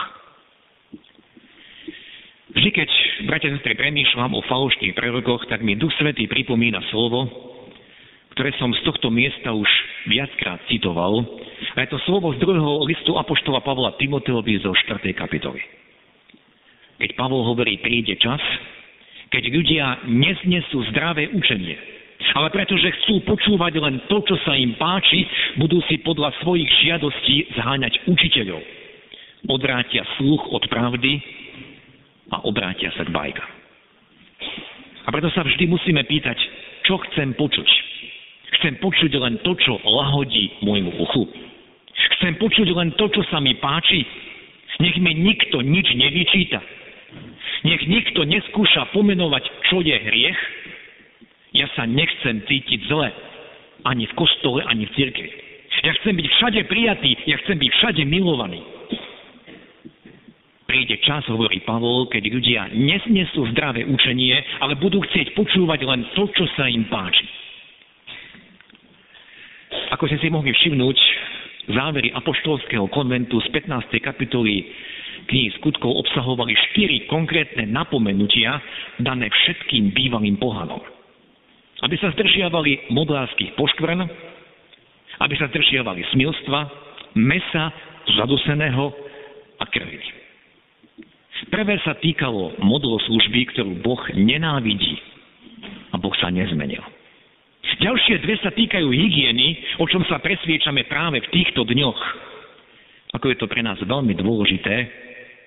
Vždy, 2.54 2.70
keď, 2.70 2.88
bratia 3.28 3.52
a 3.52 3.60
sestry, 3.60 3.76
premýšľam 3.76 4.40
o 4.40 4.46
falošných 4.46 4.96
prorokoch, 4.96 5.44
tak 5.52 5.60
mi 5.60 5.76
Duch 5.76 5.92
Svetý 6.00 6.24
pripomína 6.24 6.80
slovo, 6.88 7.28
ktoré 8.34 8.50
som 8.58 8.74
z 8.74 8.82
tohto 8.82 9.14
miesta 9.14 9.54
už 9.54 9.70
viackrát 10.10 10.58
citoval. 10.66 11.22
A 11.78 11.86
je 11.86 11.94
to 11.94 12.02
slovo 12.02 12.34
z 12.34 12.42
druhého 12.42 12.82
listu 12.82 13.14
Apoštola 13.14 13.62
Pavla 13.62 13.94
Timoteovi 13.94 14.58
zo 14.58 14.74
4. 14.74 15.06
kapitoly. 15.14 15.62
Keď 16.98 17.14
Pavol 17.14 17.46
hovorí, 17.46 17.78
príde 17.78 18.18
čas, 18.18 18.42
keď 19.30 19.42
ľudia 19.50 19.86
neznesú 20.10 20.82
zdravé 20.90 21.30
učenie, 21.30 21.78
ale 22.34 22.50
pretože 22.50 22.90
chcú 23.02 23.22
počúvať 23.22 23.78
len 23.78 24.02
to, 24.10 24.22
čo 24.26 24.34
sa 24.42 24.58
im 24.58 24.74
páči, 24.78 25.26
budú 25.58 25.78
si 25.86 26.02
podľa 26.02 26.34
svojich 26.42 26.70
žiadostí 26.82 27.54
zháňať 27.54 28.10
učiteľov. 28.10 28.62
odvrátia 29.44 30.02
sluch 30.16 30.40
od 30.50 30.64
pravdy 30.72 31.20
a 32.32 32.42
obrátia 32.48 32.90
sa 32.96 33.04
k 33.04 33.12
bajkám. 33.12 33.50
A 35.04 35.08
preto 35.12 35.28
sa 35.36 35.44
vždy 35.44 35.68
musíme 35.68 36.00
pýtať, 36.08 36.38
čo 36.88 36.96
chcem 37.10 37.36
počuť. 37.36 37.83
Chcem 38.60 38.78
počuť 38.78 39.12
len 39.18 39.40
to, 39.42 39.56
čo 39.58 39.78
lahodí 39.82 40.62
môjmu 40.62 40.92
uchu. 41.00 41.24
Chcem 42.18 42.38
počuť 42.38 42.68
len 42.74 42.94
to, 42.94 43.10
čo 43.10 43.22
sa 43.30 43.38
mi 43.42 43.54
páči. 43.58 44.02
Nech 44.82 44.98
mi 44.98 45.14
nikto 45.14 45.62
nič 45.62 45.86
nevyčíta. 45.94 46.60
Nech 47.64 47.82
nikto 47.86 48.26
neskúša 48.26 48.90
pomenovať, 48.92 49.44
čo 49.70 49.80
je 49.80 49.94
hriech. 49.94 50.40
Ja 51.54 51.70
sa 51.78 51.86
nechcem 51.86 52.42
cítiť 52.44 52.90
zle. 52.90 53.08
Ani 53.86 54.10
v 54.10 54.16
kostole, 54.18 54.66
ani 54.66 54.90
v 54.90 54.94
cirkvi. 54.98 55.30
Ja 55.84 55.92
chcem 56.00 56.16
byť 56.16 56.26
všade 56.26 56.60
prijatý, 56.64 57.10
ja 57.28 57.36
chcem 57.44 57.60
byť 57.60 57.70
všade 57.76 58.02
milovaný. 58.08 58.62
Príde 60.64 60.96
čas, 61.04 61.28
hovorí 61.28 61.60
Pavol, 61.62 62.08
keď 62.08 62.24
ľudia 62.32 62.62
nesnesú 62.72 63.44
zdravé 63.52 63.84
učenie, 63.84 64.32
ale 64.64 64.80
budú 64.80 65.04
chcieť 65.04 65.36
počúvať 65.36 65.84
len 65.84 66.08
to, 66.16 66.24
čo 66.32 66.48
sa 66.56 66.66
im 66.72 66.88
páči. 66.88 67.43
Ako 69.94 70.10
ste 70.10 70.18
si 70.18 70.26
mohli 70.26 70.50
všimnúť, 70.50 70.98
závery 71.70 72.10
apoštolského 72.18 72.90
konventu 72.90 73.38
z 73.38 73.46
15. 73.54 73.94
kapitoly 74.02 74.66
knihy 75.30 75.54
skutkov 75.62 75.94
obsahovali 76.02 76.50
štyri 76.50 77.06
konkrétne 77.06 77.62
napomenutia 77.70 78.58
dané 78.98 79.30
všetkým 79.30 79.94
bývalým 79.94 80.34
pohanom. 80.42 80.82
Aby 81.86 81.94
sa 82.02 82.10
zdržiavali 82.10 82.90
modlárskych 82.90 83.54
poškvrn, 83.54 84.02
aby 85.22 85.34
sa 85.38 85.46
zdržiavali 85.54 86.02
smilstva, 86.10 86.60
mesa 87.14 87.70
zaduseného 88.18 88.90
a 89.62 89.64
krvi. 89.70 90.02
Prvé 91.54 91.78
sa 91.86 91.94
týkalo 92.02 92.58
služby, 92.98 93.54
ktorú 93.54 93.78
Boh 93.78 94.02
nenávidí. 94.10 94.98
A 95.94 96.02
Boh 96.02 96.14
sa 96.18 96.34
nezmenil. 96.34 96.82
Ďalšie 97.84 98.16
dve 98.24 98.40
sa 98.40 98.48
týkajú 98.48 98.88
hygieny, 98.88 99.76
o 99.76 99.84
čom 99.84 100.00
sa 100.08 100.16
presviečame 100.16 100.88
práve 100.88 101.20
v 101.20 101.28
týchto 101.28 101.68
dňoch. 101.68 102.00
Ako 103.12 103.28
je 103.28 103.36
to 103.36 103.44
pre 103.44 103.60
nás 103.60 103.76
veľmi 103.76 104.16
dôležité, 104.16 104.88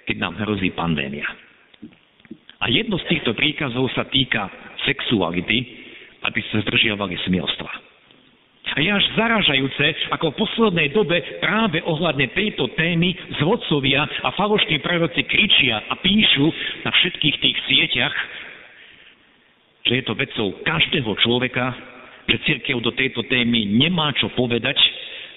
keď 0.05 0.15
nám 0.21 0.37
hrozí 0.45 0.69
pandémia. 0.77 1.25
A 2.61 2.69
jedno 2.69 3.01
z 3.01 3.09
týchto 3.09 3.33
príkazov 3.33 3.89
sa 3.97 4.05
týka 4.05 4.53
sexuality, 4.85 5.65
aby 6.29 6.39
sa 6.53 6.61
zdržiavali 6.61 7.17
smilstva. 7.25 7.71
A 8.77 8.85
je 8.85 8.89
až 8.93 9.05
zaražajúce, 9.17 10.13
ako 10.13 10.29
v 10.29 10.39
poslednej 10.45 10.93
dobe 10.93 11.17
práve 11.41 11.81
ohľadne 11.89 12.29
tejto 12.37 12.69
témy 12.77 13.17
zvodcovia 13.41 14.05
a 14.05 14.29
falošní 14.37 14.77
proroci 14.85 15.25
kričia 15.25 15.81
a 15.89 15.97
píšu 15.97 16.45
na 16.85 16.93
všetkých 16.93 17.35
tých 17.41 17.57
sieťach, 17.65 18.13
že 19.89 19.93
je 19.97 20.03
to 20.05 20.13
vecou 20.13 20.53
každého 20.61 21.17
človeka, 21.25 21.96
že 22.27 22.43
církev 22.43 22.83
do 22.83 22.91
tejto 22.91 23.23
témy 23.27 23.65
nemá 23.65 24.11
čo 24.15 24.27
povedať, 24.35 24.75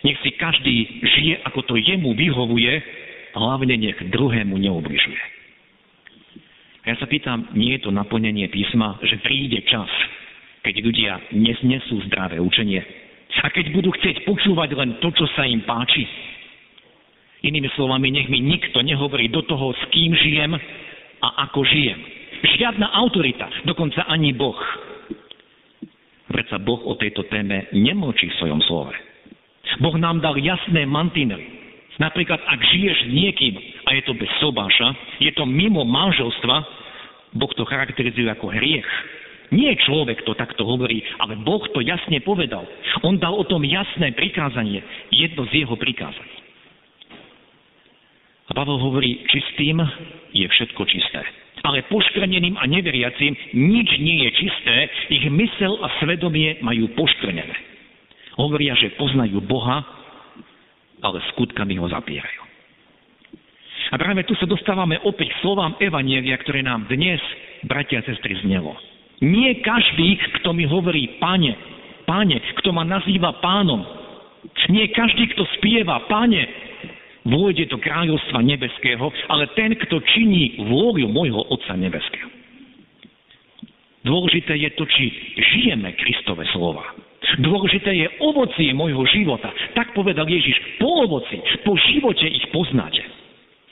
nech 0.03 0.19
si 0.25 0.31
každý 0.35 0.77
žije, 1.03 1.35
ako 1.47 1.63
to 1.67 1.75
jemu 1.79 2.13
vyhovuje, 2.17 2.83
hlavne 3.37 3.75
nech 3.79 3.99
druhému 4.11 4.59
neubližuje. 4.59 5.23
Ja 6.89 6.97
sa 6.97 7.07
pýtam, 7.07 7.53
nie 7.53 7.77
je 7.77 7.87
to 7.87 7.91
naplnenie 7.93 8.49
písma, 8.49 8.97
že 9.05 9.21
príde 9.21 9.61
čas, 9.69 9.89
keď 10.65 10.75
ľudia 10.81 11.13
nesnesú 11.37 12.01
zdravé 12.09 12.41
učenie, 12.41 12.81
a 13.41 13.49
keď 13.49 13.73
budú 13.73 13.89
chcieť 13.97 14.29
počúvať 14.29 14.77
len 14.77 15.01
to, 15.01 15.09
čo 15.17 15.25
sa 15.33 15.49
im 15.49 15.65
páči. 15.65 16.05
Inými 17.41 17.73
slovami, 17.73 18.13
nech 18.13 18.29
mi 18.29 18.37
nikto 18.37 18.85
nehovorí 18.85 19.33
do 19.33 19.41
toho, 19.49 19.73
s 19.73 19.83
kým 19.89 20.13
žijem 20.13 20.53
a 21.25 21.29
ako 21.49 21.65
žijem. 21.65 21.97
Žiadna 22.41 22.93
autorita, 23.01 23.49
dokonca 23.65 24.05
ani 24.05 24.37
Boh. 24.37 24.61
Predsa 26.31 26.63
Boh 26.63 26.79
o 26.87 26.95
tejto 26.95 27.27
téme 27.27 27.67
nemlčí 27.75 28.31
v 28.31 28.39
svojom 28.39 28.63
slove. 28.71 28.95
Boh 29.83 29.97
nám 29.99 30.23
dal 30.23 30.39
jasné 30.39 30.87
mantinely. 30.87 31.59
Napríklad, 32.01 32.41
ak 32.49 32.61
žiješ 32.65 32.97
s 32.97 33.13
niekým 33.13 33.55
a 33.85 33.93
je 33.99 34.03
to 34.09 34.17
bez 34.17 34.31
sobáša, 34.41 35.21
je 35.21 35.29
to 35.37 35.45
mimo 35.45 35.85
manželstva, 35.85 36.65
Boh 37.37 37.53
to 37.55 37.69
charakterizuje 37.69 38.31
ako 38.31 38.49
hriech. 38.51 38.89
Nie 39.51 39.75
človek 39.83 40.23
to 40.23 40.33
takto 40.39 40.63
hovorí, 40.63 41.03
ale 41.19 41.35
Boh 41.43 41.61
to 41.75 41.83
jasne 41.83 42.23
povedal. 42.23 42.63
On 43.03 43.19
dal 43.19 43.35
o 43.35 43.45
tom 43.45 43.67
jasné 43.67 44.15
prikázanie, 44.15 44.81
jedno 45.11 45.45
z 45.51 45.67
jeho 45.67 45.75
prikázaní. 45.75 46.39
A 48.51 48.55
Pavel 48.55 48.79
hovorí, 48.79 49.27
čistým 49.31 49.83
je 50.35 50.47
všetko 50.47 50.83
čisté. 50.87 51.23
Ale 51.71 51.87
poškrneným 51.87 52.59
a 52.59 52.67
neveriacím 52.67 53.39
nič 53.55 53.89
nie 54.03 54.27
je 54.27 54.31
čisté, 54.43 54.91
ich 55.07 55.23
mysel 55.31 55.79
a 55.79 55.87
svedomie 56.03 56.59
majú 56.67 56.91
poškrnené. 56.99 57.55
Hovoria, 58.35 58.75
že 58.75 58.99
poznajú 58.99 59.39
Boha, 59.47 59.87
ale 60.99 61.23
skutkami 61.31 61.79
ho 61.79 61.87
zapierajú. 61.87 62.43
A 63.91 63.95
práve 63.99 64.27
tu 64.27 64.35
sa 64.35 64.51
dostávame 64.51 64.99
opäť 65.07 65.31
slovám 65.43 65.79
Evanielia, 65.79 66.35
ktoré 66.43 66.63
nám 66.67 66.91
dnes, 66.91 67.23
bratia 67.63 68.03
a 68.03 68.07
sestry, 68.07 68.35
znelo. 68.43 68.75
Nie 69.23 69.63
každý, 69.63 70.19
kto 70.43 70.51
mi 70.51 70.67
hovorí 70.67 71.23
pane, 71.23 71.55
pane, 72.03 72.39
kto 72.59 72.75
ma 72.75 72.83
nazýva 72.83 73.39
pánom. 73.39 73.87
Nie 74.75 74.91
každý, 74.91 75.31
kto 75.35 75.47
spieva 75.59 76.03
pane, 76.11 76.43
vôjde 77.31 77.71
do 77.71 77.79
kráľovstva 77.79 78.43
nebeského, 78.43 79.07
ale 79.31 79.49
ten, 79.55 79.73
kto 79.79 80.03
činí 80.03 80.59
vôľu 80.67 81.07
môjho 81.09 81.41
Otca 81.49 81.79
nebeského. 81.79 82.29
Dôležité 84.01 84.57
je 84.57 84.71
to, 84.75 84.85
či 84.89 85.05
žijeme 85.37 85.93
Kristove 85.95 86.49
slova. 86.57 86.85
Dôležité 87.39 87.93
je 87.93 88.09
ovocie 88.25 88.73
môjho 88.73 89.05
života. 89.13 89.53
Tak 89.77 89.93
povedal 89.93 90.25
Ježiš, 90.25 90.81
po 90.81 91.05
ovoci, 91.05 91.37
po 91.63 91.77
živote 91.77 92.25
ich 92.25 92.49
poznáte. 92.49 93.05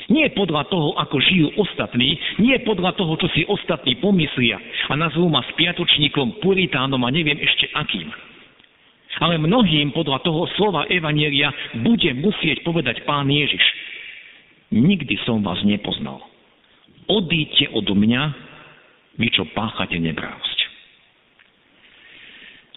Nie 0.08 0.32
podľa 0.32 0.68
toho, 0.72 0.96
ako 0.96 1.20
žijú 1.20 1.48
ostatní, 1.60 2.16
nie 2.40 2.56
podľa 2.64 2.96
toho, 2.96 3.12
čo 3.20 3.28
si 3.32 3.44
ostatní 3.44 3.96
pomyslia 4.00 4.56
a 4.88 4.96
nazvú 4.96 5.28
ma 5.28 5.44
spiatočníkom, 5.52 6.40
puritánom 6.40 7.00
a 7.04 7.12
neviem 7.12 7.36
ešte 7.40 7.68
akým. 7.76 8.08
Ale 9.18 9.34
mnohým 9.38 9.90
podľa 9.90 10.22
toho 10.22 10.46
slova 10.54 10.86
Evanielia 10.86 11.50
bude 11.82 12.10
musieť 12.18 12.62
povedať 12.62 13.02
pán 13.02 13.26
Ježiš. 13.26 13.62
Nikdy 14.70 15.18
som 15.26 15.42
vás 15.42 15.58
nepoznal. 15.66 16.22
Odíďte 17.08 17.72
od 17.72 17.88
mňa, 17.88 18.22
vy 19.16 19.28
čo 19.32 19.48
páchate 19.56 19.96
neprávosť. 19.98 20.58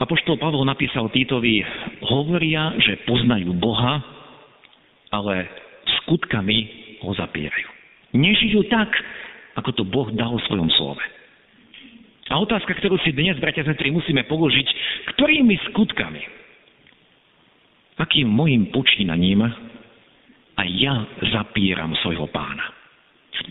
Apoštol 0.02 0.42
Pavol 0.42 0.66
napísal 0.66 1.14
Týtovi, 1.14 1.62
hovoria, 2.10 2.74
že 2.82 3.06
poznajú 3.06 3.54
Boha, 3.54 4.02
ale 5.14 5.46
skutkami 6.02 6.58
ho 7.06 7.14
zapierajú. 7.14 7.70
Nežijú 8.18 8.66
tak, 8.66 8.90
ako 9.62 9.70
to 9.78 9.84
Boh 9.86 10.10
dal 10.18 10.34
v 10.34 10.46
svojom 10.50 10.74
slove. 10.74 11.04
A 12.32 12.39
otázka, 12.39 12.72
ktorú 12.80 12.96
si 13.04 13.12
dnes, 13.12 13.36
bratia 13.44 13.67
sestry, 13.67 13.91
musíme 13.91 14.24
položiť, 14.24 14.67
ktorými 15.12 15.56
skutkami, 15.67 16.24
akým 18.00 18.32
mojim 18.32 18.72
počínaním 18.72 19.44
a 20.56 20.62
ja 20.63 20.96
zapieram 21.36 21.91
svojho 22.00 22.32
pána. 22.32 22.72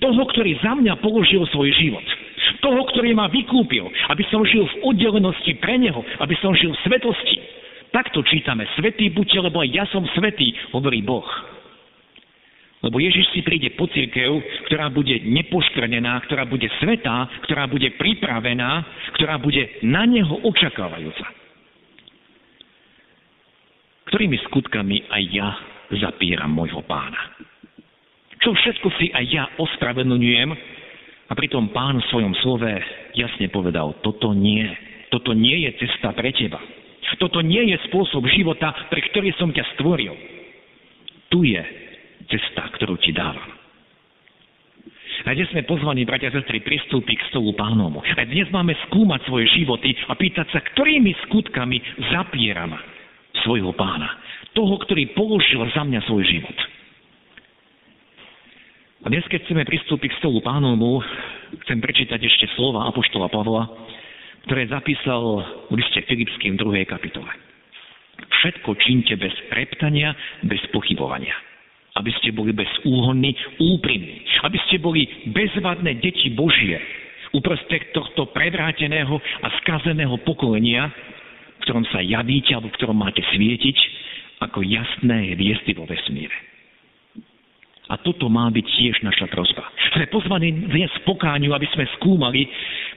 Toho, 0.00 0.22
ktorý 0.32 0.56
za 0.64 0.72
mňa 0.72 0.96
položil 1.04 1.44
svoj 1.52 1.68
život. 1.76 2.06
Toho, 2.64 2.80
ktorý 2.94 3.12
ma 3.12 3.28
vykúpil, 3.28 3.84
aby 4.08 4.24
som 4.32 4.40
žil 4.48 4.64
v 4.64 4.74
oddelenosti 4.86 5.60
pre 5.60 5.76
Neho, 5.76 6.00
aby 6.24 6.32
som 6.40 6.56
žil 6.56 6.72
v 6.72 6.82
svetosti. 6.88 7.36
Takto 7.90 8.22
čítame, 8.24 8.64
svetý 8.78 9.10
buďte, 9.10 9.50
lebo 9.50 9.60
aj 9.60 9.68
ja 9.74 9.84
som 9.90 10.06
svetý, 10.16 10.54
hovorí 10.72 11.02
Boh. 11.02 11.26
Lebo 12.80 12.96
Ježiš 12.96 13.28
si 13.36 13.44
príde 13.44 13.76
po 13.76 13.84
církev, 13.92 14.40
ktorá 14.68 14.88
bude 14.88 15.12
nepoškrnená, 15.20 16.24
ktorá 16.24 16.48
bude 16.48 16.64
svetá, 16.80 17.28
ktorá 17.44 17.68
bude 17.68 17.92
pripravená, 18.00 18.70
ktorá 19.20 19.36
bude 19.36 19.68
na 19.84 20.08
Neho 20.08 20.40
očakávajúca. 20.48 21.28
Ktorými 24.08 24.40
skutkami 24.48 24.96
aj 25.12 25.22
ja 25.28 25.48
zapieram 25.92 26.56
môjho 26.56 26.80
pána? 26.88 27.36
Čo 28.40 28.56
všetko 28.56 28.88
si 28.96 29.12
aj 29.12 29.24
ja 29.28 29.44
ospravedlňujem 29.60 30.50
a 31.28 31.32
pritom 31.36 31.68
pán 31.76 32.00
v 32.00 32.08
svojom 32.08 32.32
slove 32.40 32.72
jasne 33.12 33.52
povedal, 33.52 34.00
toto 34.00 34.32
nie, 34.32 34.64
toto 35.12 35.36
nie 35.36 35.68
je 35.68 35.84
cesta 35.84 36.16
pre 36.16 36.32
teba. 36.32 36.56
Toto 37.20 37.44
nie 37.44 37.74
je 37.74 37.76
spôsob 37.90 38.24
života, 38.32 38.72
pre 38.88 39.04
ktorý 39.12 39.36
som 39.36 39.52
ťa 39.52 39.76
stvoril. 39.76 40.14
Tu 41.28 41.52
je 41.52 41.60
cesta, 42.30 42.70
ktorú 42.78 42.96
ti 43.02 43.10
dávam. 43.10 43.60
A 45.28 45.36
dnes 45.36 45.52
sme 45.52 45.68
pozvaní, 45.68 46.08
bratia 46.08 46.32
a 46.32 46.36
sestry, 46.40 46.64
pristúpiť 46.64 47.20
k 47.20 47.28
stolu 47.28 47.52
pánomu. 47.52 48.00
A 48.00 48.24
dnes 48.24 48.48
máme 48.48 48.72
skúmať 48.88 49.28
svoje 49.28 49.52
životy 49.52 49.92
a 50.08 50.16
pýtať 50.16 50.48
sa, 50.48 50.64
ktorými 50.64 51.12
skutkami 51.28 51.76
zapieram 52.08 52.72
svojho 53.44 53.76
pána. 53.76 54.16
Toho, 54.56 54.80
ktorý 54.80 55.12
položil 55.12 55.60
za 55.76 55.84
mňa 55.84 56.00
svoj 56.08 56.24
život. 56.24 56.56
A 59.04 59.06
dnes, 59.12 59.24
keď 59.28 59.44
chceme 59.44 59.64
pristúpiť 59.68 60.12
k 60.12 60.20
stolu 60.24 60.40
pánovmu, 60.40 61.04
chcem 61.68 61.78
prečítať 61.80 62.20
ešte 62.20 62.48
slova 62.56 62.88
Apoštola 62.88 63.28
Pavla, 63.28 63.68
ktoré 64.48 64.68
zapísal 64.72 65.44
v 65.68 65.74
liste 65.76 66.00
Filipským 66.08 66.56
2. 66.56 66.88
kapitole. 66.88 67.28
Všetko 68.40 68.76
čínte 68.80 69.16
bez 69.20 69.32
reptania, 69.52 70.16
bez 70.44 70.60
pochybovania. 70.72 71.49
Aby 71.98 72.14
ste 72.22 72.30
boli 72.30 72.54
bezúhonní, 72.54 73.34
úprimní. 73.58 74.22
Aby 74.46 74.58
ste 74.68 74.78
boli 74.78 75.06
bezvadné 75.34 75.98
deti 75.98 76.30
Božie 76.30 76.78
uprostred 77.30 77.94
tohto 77.94 78.30
prevráteného 78.34 79.14
a 79.42 79.48
skazeného 79.62 80.18
pokolenia, 80.26 80.90
v 81.60 81.62
ktorom 81.66 81.86
sa 81.90 82.02
javíte 82.02 82.54
alebo 82.54 82.70
v 82.70 82.78
ktorom 82.78 82.98
máte 82.98 83.22
svietiť 83.30 83.78
ako 84.40 84.64
jasné 84.64 85.36
hviezdy 85.36 85.76
vo 85.76 85.86
vesmíre. 85.86 86.34
A 87.90 87.98
toto 87.98 88.30
má 88.30 88.46
byť 88.54 88.66
tiež 88.78 88.96
naša 89.02 89.26
prosba. 89.26 89.66
Sme 89.98 90.06
pozvaní 90.14 90.54
dnes 90.70 90.94
pokáňu, 91.02 91.50
aby 91.50 91.66
sme 91.74 91.90
skúmali, 91.98 92.46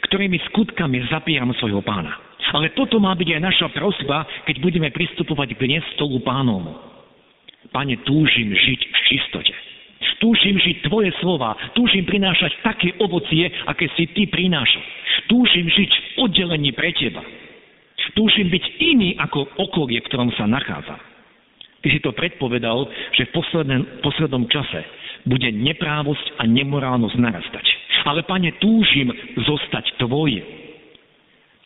ktorými 0.06 0.38
skutkami 0.54 1.10
zapieram 1.10 1.50
svojho 1.58 1.82
pána. 1.82 2.14
Ale 2.54 2.70
toto 2.78 3.02
má 3.02 3.18
byť 3.18 3.30
aj 3.34 3.42
naša 3.42 3.68
prosba, 3.74 4.30
keď 4.46 4.62
budeme 4.62 4.94
pristupovať 4.94 5.58
k 5.58 5.66
dnes 5.66 5.84
stolu 5.98 6.22
pánomu. 6.22 6.93
Pane, 7.74 7.98
túžim 8.06 8.54
žiť 8.54 8.82
v 8.86 9.00
čistote. 9.10 9.54
Túžim 10.24 10.56
žiť 10.56 10.88
Tvoje 10.88 11.12
slova. 11.20 11.52
Túžim 11.76 12.08
prinášať 12.08 12.56
také 12.64 12.96
ovocie, 13.04 13.52
aké 13.68 13.92
si 14.00 14.08
Ty 14.16 14.24
prinášal. 14.32 14.80
Túžim 15.28 15.68
žiť 15.68 15.92
v 15.92 16.06
oddelení 16.24 16.72
pre 16.72 16.96
Teba. 16.96 17.20
Túžim 18.16 18.48
byť 18.48 18.64
iný 18.80 19.20
ako 19.20 19.52
okolie, 19.60 20.00
v 20.00 20.08
ktorom 20.08 20.32
sa 20.40 20.48
nachádzam. 20.48 20.96
Ty 21.84 21.88
si 21.92 22.00
to 22.00 22.16
predpovedal, 22.16 22.88
že 23.20 23.28
v 23.28 23.36
poslednom, 23.36 23.84
poslednom 24.00 24.48
čase 24.48 24.88
bude 25.28 25.52
neprávosť 25.52 26.40
a 26.40 26.48
nemorálnosť 26.48 27.18
narastať. 27.20 27.66
Ale, 28.08 28.24
pane, 28.24 28.56
túžim 28.64 29.12
zostať 29.44 30.00
tvoj 30.00 30.40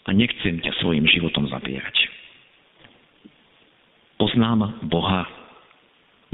a 0.05 0.09
nechcem 0.17 0.57
ťa 0.61 0.73
svojim 0.81 1.05
životom 1.05 1.45
zapierať. 1.49 1.93
Poznám 4.17 4.81
Boha, 4.89 5.29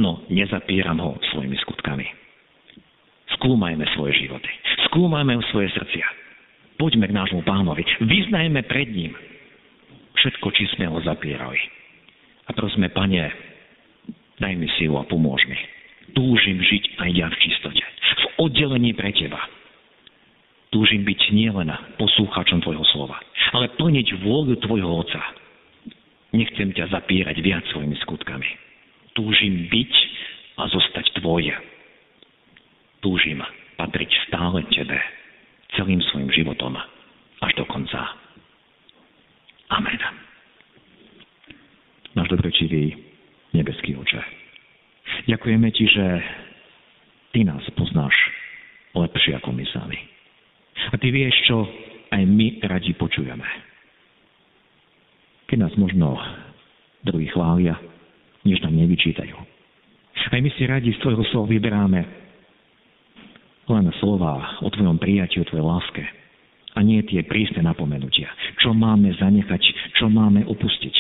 no 0.04 0.28
nezapieram 0.28 1.00
ho 1.00 1.16
svojimi 1.32 1.56
skutkami. 1.64 2.04
Skúmajme 3.40 3.88
svoje 3.96 4.20
životy. 4.28 4.52
Skúmajme 4.92 5.40
svoje 5.56 5.72
srdcia. 5.72 6.06
Poďme 6.76 7.08
k 7.08 7.16
nášmu 7.16 7.48
pánovi. 7.48 7.88
Vyznajme 8.04 8.68
pred 8.68 8.92
ním 8.92 9.16
všetko, 10.20 10.48
či 10.52 10.68
sme 10.76 10.92
ho 10.92 11.00
zapierali. 11.02 11.60
A 12.48 12.52
prosme, 12.52 12.92
pane, 12.92 13.32
Daj 14.42 14.54
mi 14.58 14.68
silu 14.76 14.98
a 14.98 15.06
pomôž 15.06 15.46
mi. 15.46 15.58
Túžim 16.18 16.58
žiť 16.60 17.00
aj 17.00 17.10
ja 17.14 17.28
v 17.30 17.38
čistote. 17.38 17.84
V 17.84 18.26
oddelení 18.50 18.92
pre 18.98 19.14
teba. 19.14 19.40
Túžim 20.74 21.06
byť 21.06 21.22
nielen 21.32 21.70
poslúchačom 22.02 22.66
tvojho 22.66 22.82
slova, 22.92 23.22
ale 23.54 23.70
plniť 23.78 24.26
vôľu 24.26 24.58
tvojho 24.58 24.90
Otca. 24.90 25.22
Nechcem 26.34 26.74
ťa 26.74 26.90
zapírať 26.90 27.38
viac 27.46 27.62
svojimi 27.70 27.94
skutkami. 28.02 28.73
Túžim 29.14 29.70
byť 29.70 29.94
a 30.58 30.70
zostať 30.70 31.22
tvoje. 31.22 31.54
Túžim 33.02 33.42
patriť 33.78 34.10
stále 34.30 34.64
tebe, 34.70 34.98
celým 35.78 36.02
svojim 36.10 36.30
životom, 36.34 36.78
až 37.42 37.52
do 37.58 37.66
konca. 37.66 38.00
Amen. 39.74 40.02
Náš 42.14 42.30
dobročivý 42.30 42.94
nebeský 43.58 43.98
oče. 43.98 44.22
Ďakujeme 45.30 45.70
ti, 45.74 45.86
že 45.90 46.06
ty 47.34 47.42
nás 47.46 47.62
poznáš 47.74 48.14
lepšie 48.94 49.38
ako 49.42 49.50
my 49.50 49.66
sami. 49.74 50.00
A 50.94 50.96
ty 50.98 51.10
vieš, 51.10 51.34
čo 51.50 51.66
aj 52.14 52.22
my 52.26 52.62
radi 52.66 52.94
počujeme. 52.94 53.46
Keď 55.50 55.58
nás 55.58 55.74
možno 55.78 56.18
druhý 57.02 57.30
chvália, 57.34 57.78
než 58.44 58.62
nám 58.64 58.76
nevyčítajú. 58.76 59.36
Aj 60.34 60.40
my 60.42 60.50
si 60.56 60.64
radi 60.66 60.90
z 60.94 61.02
tvojho 61.04 61.24
slova 61.30 61.52
vyberáme 61.52 62.02
len 63.64 63.86
slova 64.02 64.60
o 64.66 64.68
tvojom 64.68 64.98
prijatí, 65.00 65.40
o 65.40 65.48
tvojej 65.48 65.64
láske. 65.64 66.04
A 66.74 66.82
nie 66.82 67.06
tie 67.06 67.22
prísne 67.22 67.62
napomenutia. 67.62 68.34
Čo 68.60 68.74
máme 68.74 69.14
zanechať, 69.14 69.62
čo 69.94 70.10
máme 70.10 70.42
opustiť. 70.50 70.96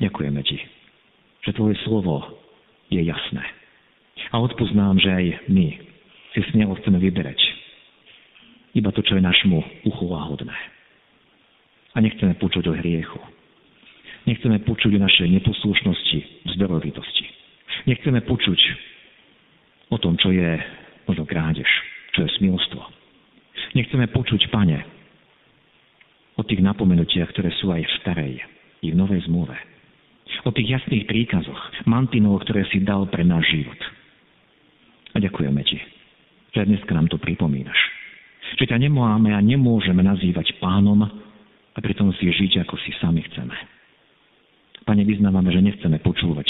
Ďakujeme 0.00 0.40
ti 0.48 0.58
že 1.44 1.56
Tvoje 1.56 1.76
slovo 1.88 2.20
je 2.92 3.00
jasné. 3.00 3.44
A 4.30 4.38
odpúsť 4.38 4.76
nám, 4.76 5.00
že 5.00 5.08
aj 5.08 5.24
my 5.48 5.66
si 6.36 6.40
smelo 6.52 6.76
chceme 6.78 7.00
vyberať 7.00 7.40
iba 8.76 8.94
to, 8.94 9.02
čo 9.02 9.18
je 9.18 9.24
našmu 9.24 9.58
uchu 9.82 10.04
láhodné. 10.06 10.54
A 11.90 11.98
nechceme 11.98 12.38
počuť 12.38 12.70
o 12.70 12.76
hriechu. 12.78 13.18
Nechceme 14.28 14.60
počuť 14.64 14.92
o 14.96 15.04
našej 15.04 15.28
neposlušnosti, 15.40 16.18
zberovitosti. 16.56 17.26
Nechceme 17.88 18.20
počuť 18.24 18.60
o 19.90 19.96
tom, 19.96 20.20
čo 20.20 20.34
je 20.34 20.60
možno 21.08 21.24
krádež, 21.24 21.68
čo 22.12 22.26
je 22.26 22.30
smilstvo. 22.36 22.82
Nechceme 23.74 24.10
počuť, 24.12 24.50
pane, 24.52 24.84
o 26.36 26.42
tých 26.44 26.60
napomenutiach, 26.60 27.32
ktoré 27.32 27.52
sú 27.60 27.72
aj 27.72 27.82
v 27.84 27.96
starej 28.02 28.32
i 28.84 28.92
v 28.92 28.98
novej 28.98 29.24
zmluve 29.28 29.70
o 30.44 30.50
tých 30.54 30.80
jasných 30.80 31.04
príkazoch, 31.04 31.84
mantinov, 31.84 32.40
ktoré 32.46 32.64
si 32.72 32.80
dal 32.80 33.04
pre 33.10 33.26
náš 33.26 33.44
život. 33.52 33.80
A 35.12 35.16
ďakujeme 35.18 35.60
ti, 35.66 35.78
že 36.54 36.64
dneska 36.64 36.92
nám 36.94 37.10
to 37.10 37.18
pripomínaš. 37.18 37.76
Že 38.56 38.74
ťa 38.74 38.78
nemáme 38.78 39.34
a 39.34 39.40
nemôžeme 39.42 40.00
nazývať 40.00 40.56
pánom 40.62 41.02
a 41.74 41.78
pritom 41.78 42.14
si 42.18 42.30
žiť, 42.30 42.64
ako 42.66 42.74
si 42.82 42.90
sami 42.98 43.22
chceme. 43.26 43.54
Pane, 44.84 45.02
vyznávame, 45.04 45.52
že 45.52 45.60
nechceme 45.60 46.00
počúvať 46.00 46.48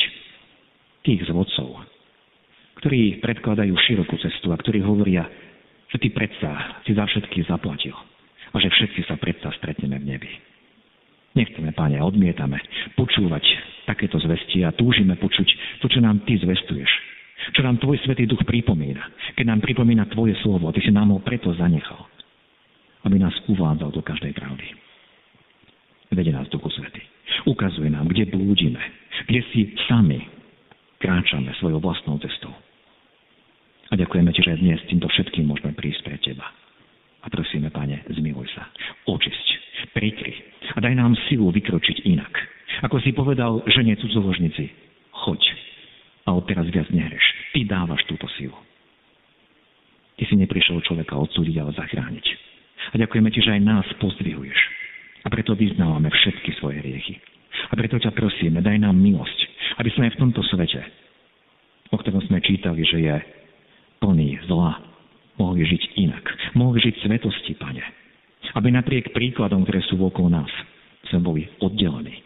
tých 1.03 1.27
zvodcov, 1.27 1.83
ktorí 2.81 3.21
predkladajú 3.21 3.75
širokú 3.75 4.17
cestu 4.21 4.53
a 4.53 4.61
ktorí 4.61 4.81
hovoria, 4.85 5.27
že 5.91 5.99
ty 5.99 6.09
predsa 6.15 6.81
si 6.87 6.95
za 6.95 7.05
všetky 7.05 7.45
zaplatil 7.45 7.97
a 8.51 8.57
že 8.59 8.71
všetci 8.71 9.07
sa 9.07 9.19
predsa 9.19 9.51
stretneme 9.59 9.99
v 9.99 10.09
nebi. 10.17 10.31
Nechceme, 11.31 11.71
páne, 11.71 12.03
odmietame 12.03 12.59
počúvať 12.99 13.43
takéto 13.87 14.19
zvesti 14.19 14.67
a 14.67 14.75
túžime 14.75 15.15
počuť 15.15 15.79
to, 15.79 15.87
čo 15.87 16.03
nám 16.03 16.27
ty 16.27 16.35
zvestuješ. 16.39 16.91
Čo 17.55 17.65
nám 17.65 17.81
tvoj 17.81 17.97
Svetý 18.05 18.29
Duch 18.29 18.45
pripomína. 18.45 19.01
Keď 19.33 19.47
nám 19.49 19.65
pripomína 19.65 20.11
tvoje 20.13 20.37
slovo, 20.45 20.69
ty 20.77 20.85
si 20.85 20.93
nám 20.93 21.15
ho 21.15 21.19
preto 21.25 21.51
zanechal. 21.57 22.07
Aby 23.07 23.17
nás 23.17 23.33
uvádzal 23.49 23.91
do 23.97 24.05
každej 24.05 24.37
pravdy. 24.37 24.67
Vede 26.13 26.31
nás 26.37 26.51
Duchu 26.53 26.69
Svety. 26.69 27.10
Ukazuje 27.47 27.91
nám, 27.91 28.09
kde 28.11 28.29
blúdime. 28.29 28.81
Kde 29.27 29.41
si 29.53 29.61
sami 29.87 30.23
kráčame 31.01 31.53
svojou 31.57 31.81
vlastnou 31.81 32.21
cestou. 32.21 32.53
A 33.91 33.99
ďakujeme 33.99 34.31
ti, 34.31 34.45
že 34.45 34.61
dnes 34.61 34.79
týmto 34.87 35.11
všetkým 35.11 35.51
môžeme 35.51 35.75
prísť 35.75 36.01
pre 36.07 36.17
teba. 36.23 36.47
A 37.21 37.27
prosíme, 37.29 37.69
Pane, 37.73 38.07
zmiluj 38.07 38.49
sa. 38.55 38.69
Očisť. 39.09 39.47
Prikry 39.97 40.35
a 40.77 40.79
daj 40.79 40.95
nám 40.95 41.17
silu 41.27 41.49
vykročiť 41.51 42.05
inak. 42.05 42.33
Ako 42.85 43.01
si 43.01 43.17
povedal 43.17 43.65
žene 43.67 43.97
cudzoložnici, 43.97 44.71
choď 45.11 45.41
a 46.29 46.37
odteraz 46.37 46.69
viac 46.71 46.87
nehreš. 46.93 47.25
Ty 47.57 47.67
dávaš 47.67 48.05
túto 48.07 48.29
silu. 48.39 48.55
Ty 50.21 50.29
si 50.29 50.37
neprišiel 50.37 50.85
človeka 50.85 51.17
odsúdiť, 51.17 51.57
ale 51.59 51.73
zachrániť. 51.73 52.27
A 52.93 52.95
ďakujeme 53.01 53.33
ti, 53.33 53.41
že 53.41 53.57
aj 53.57 53.63
nás 53.65 53.87
pozdvihuješ. 53.99 54.80
A 55.25 55.29
preto 55.29 55.53
vyznávame 55.53 56.09
všetky 56.09 56.57
svoje 56.57 56.81
riechy. 56.81 57.21
A 57.71 57.77
preto 57.77 58.01
ťa 58.01 58.17
prosíme, 58.17 58.65
daj 58.65 58.81
nám 58.81 58.97
milosť, 58.97 59.39
aby 59.77 59.91
sme 59.93 60.09
aj 60.09 60.17
v 60.17 60.21
tomto 60.23 60.41
svete, 60.49 60.81
o 61.93 61.97
ktorom 61.99 62.25
sme 62.25 62.41
čítali, 62.41 62.83
že 62.87 62.99
je 63.05 63.17
plný 64.01 64.41
zla, 64.49 64.81
mohli 65.37 65.67
žiť 65.69 65.83
inak. 66.01 66.25
Mohli 66.57 66.89
žiť 66.89 66.95
svetosti, 67.05 67.53
Pane 67.59 68.01
aby 68.55 68.69
napriek 68.75 69.15
príkladom, 69.15 69.63
ktoré 69.63 69.81
sú 69.87 70.01
okolo 70.01 70.43
nás, 70.43 70.51
sme 71.11 71.21
boli 71.23 71.43
oddelení. 71.63 72.23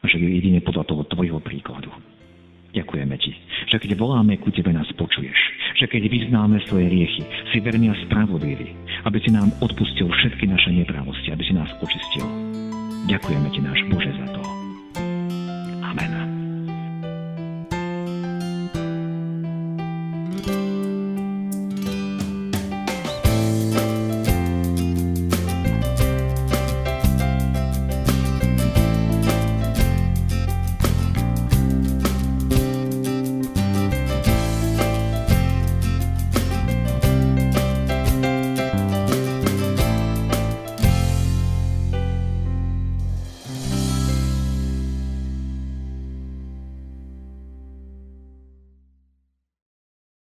A 0.00 0.04
že 0.08 0.20
je 0.20 0.28
jedine 0.28 0.62
podľa 0.62 0.86
toho 0.86 1.02
tvojho 1.08 1.42
príkladu. 1.42 1.90
Ďakujeme 2.76 3.16
ti, 3.16 3.32
že 3.72 3.80
keď 3.80 3.96
voláme 3.96 4.36
ku 4.36 4.52
tebe, 4.52 4.68
nás 4.68 4.88
počuješ. 5.00 5.36
Že 5.80 5.86
keď 5.88 6.02
vyznáme 6.12 6.60
svoje 6.68 6.92
riechy, 6.92 7.24
si 7.52 7.58
verný 7.64 7.88
a 7.88 7.96
spravodlivý, 8.04 8.68
aby 9.06 9.22
si 9.22 9.30
nám 9.30 9.54
odpustil 9.62 10.10
všetky 10.10 10.50
naše 10.50 10.74
neprávosti, 10.74 11.30
aby 11.30 11.42
si 11.46 11.54
nás 11.54 11.70
očistil. 11.78 12.26
Ďakujeme 13.06 13.48
ti, 13.54 13.60
náš 13.62 13.80
Bože, 13.86 14.10
za 14.10 14.26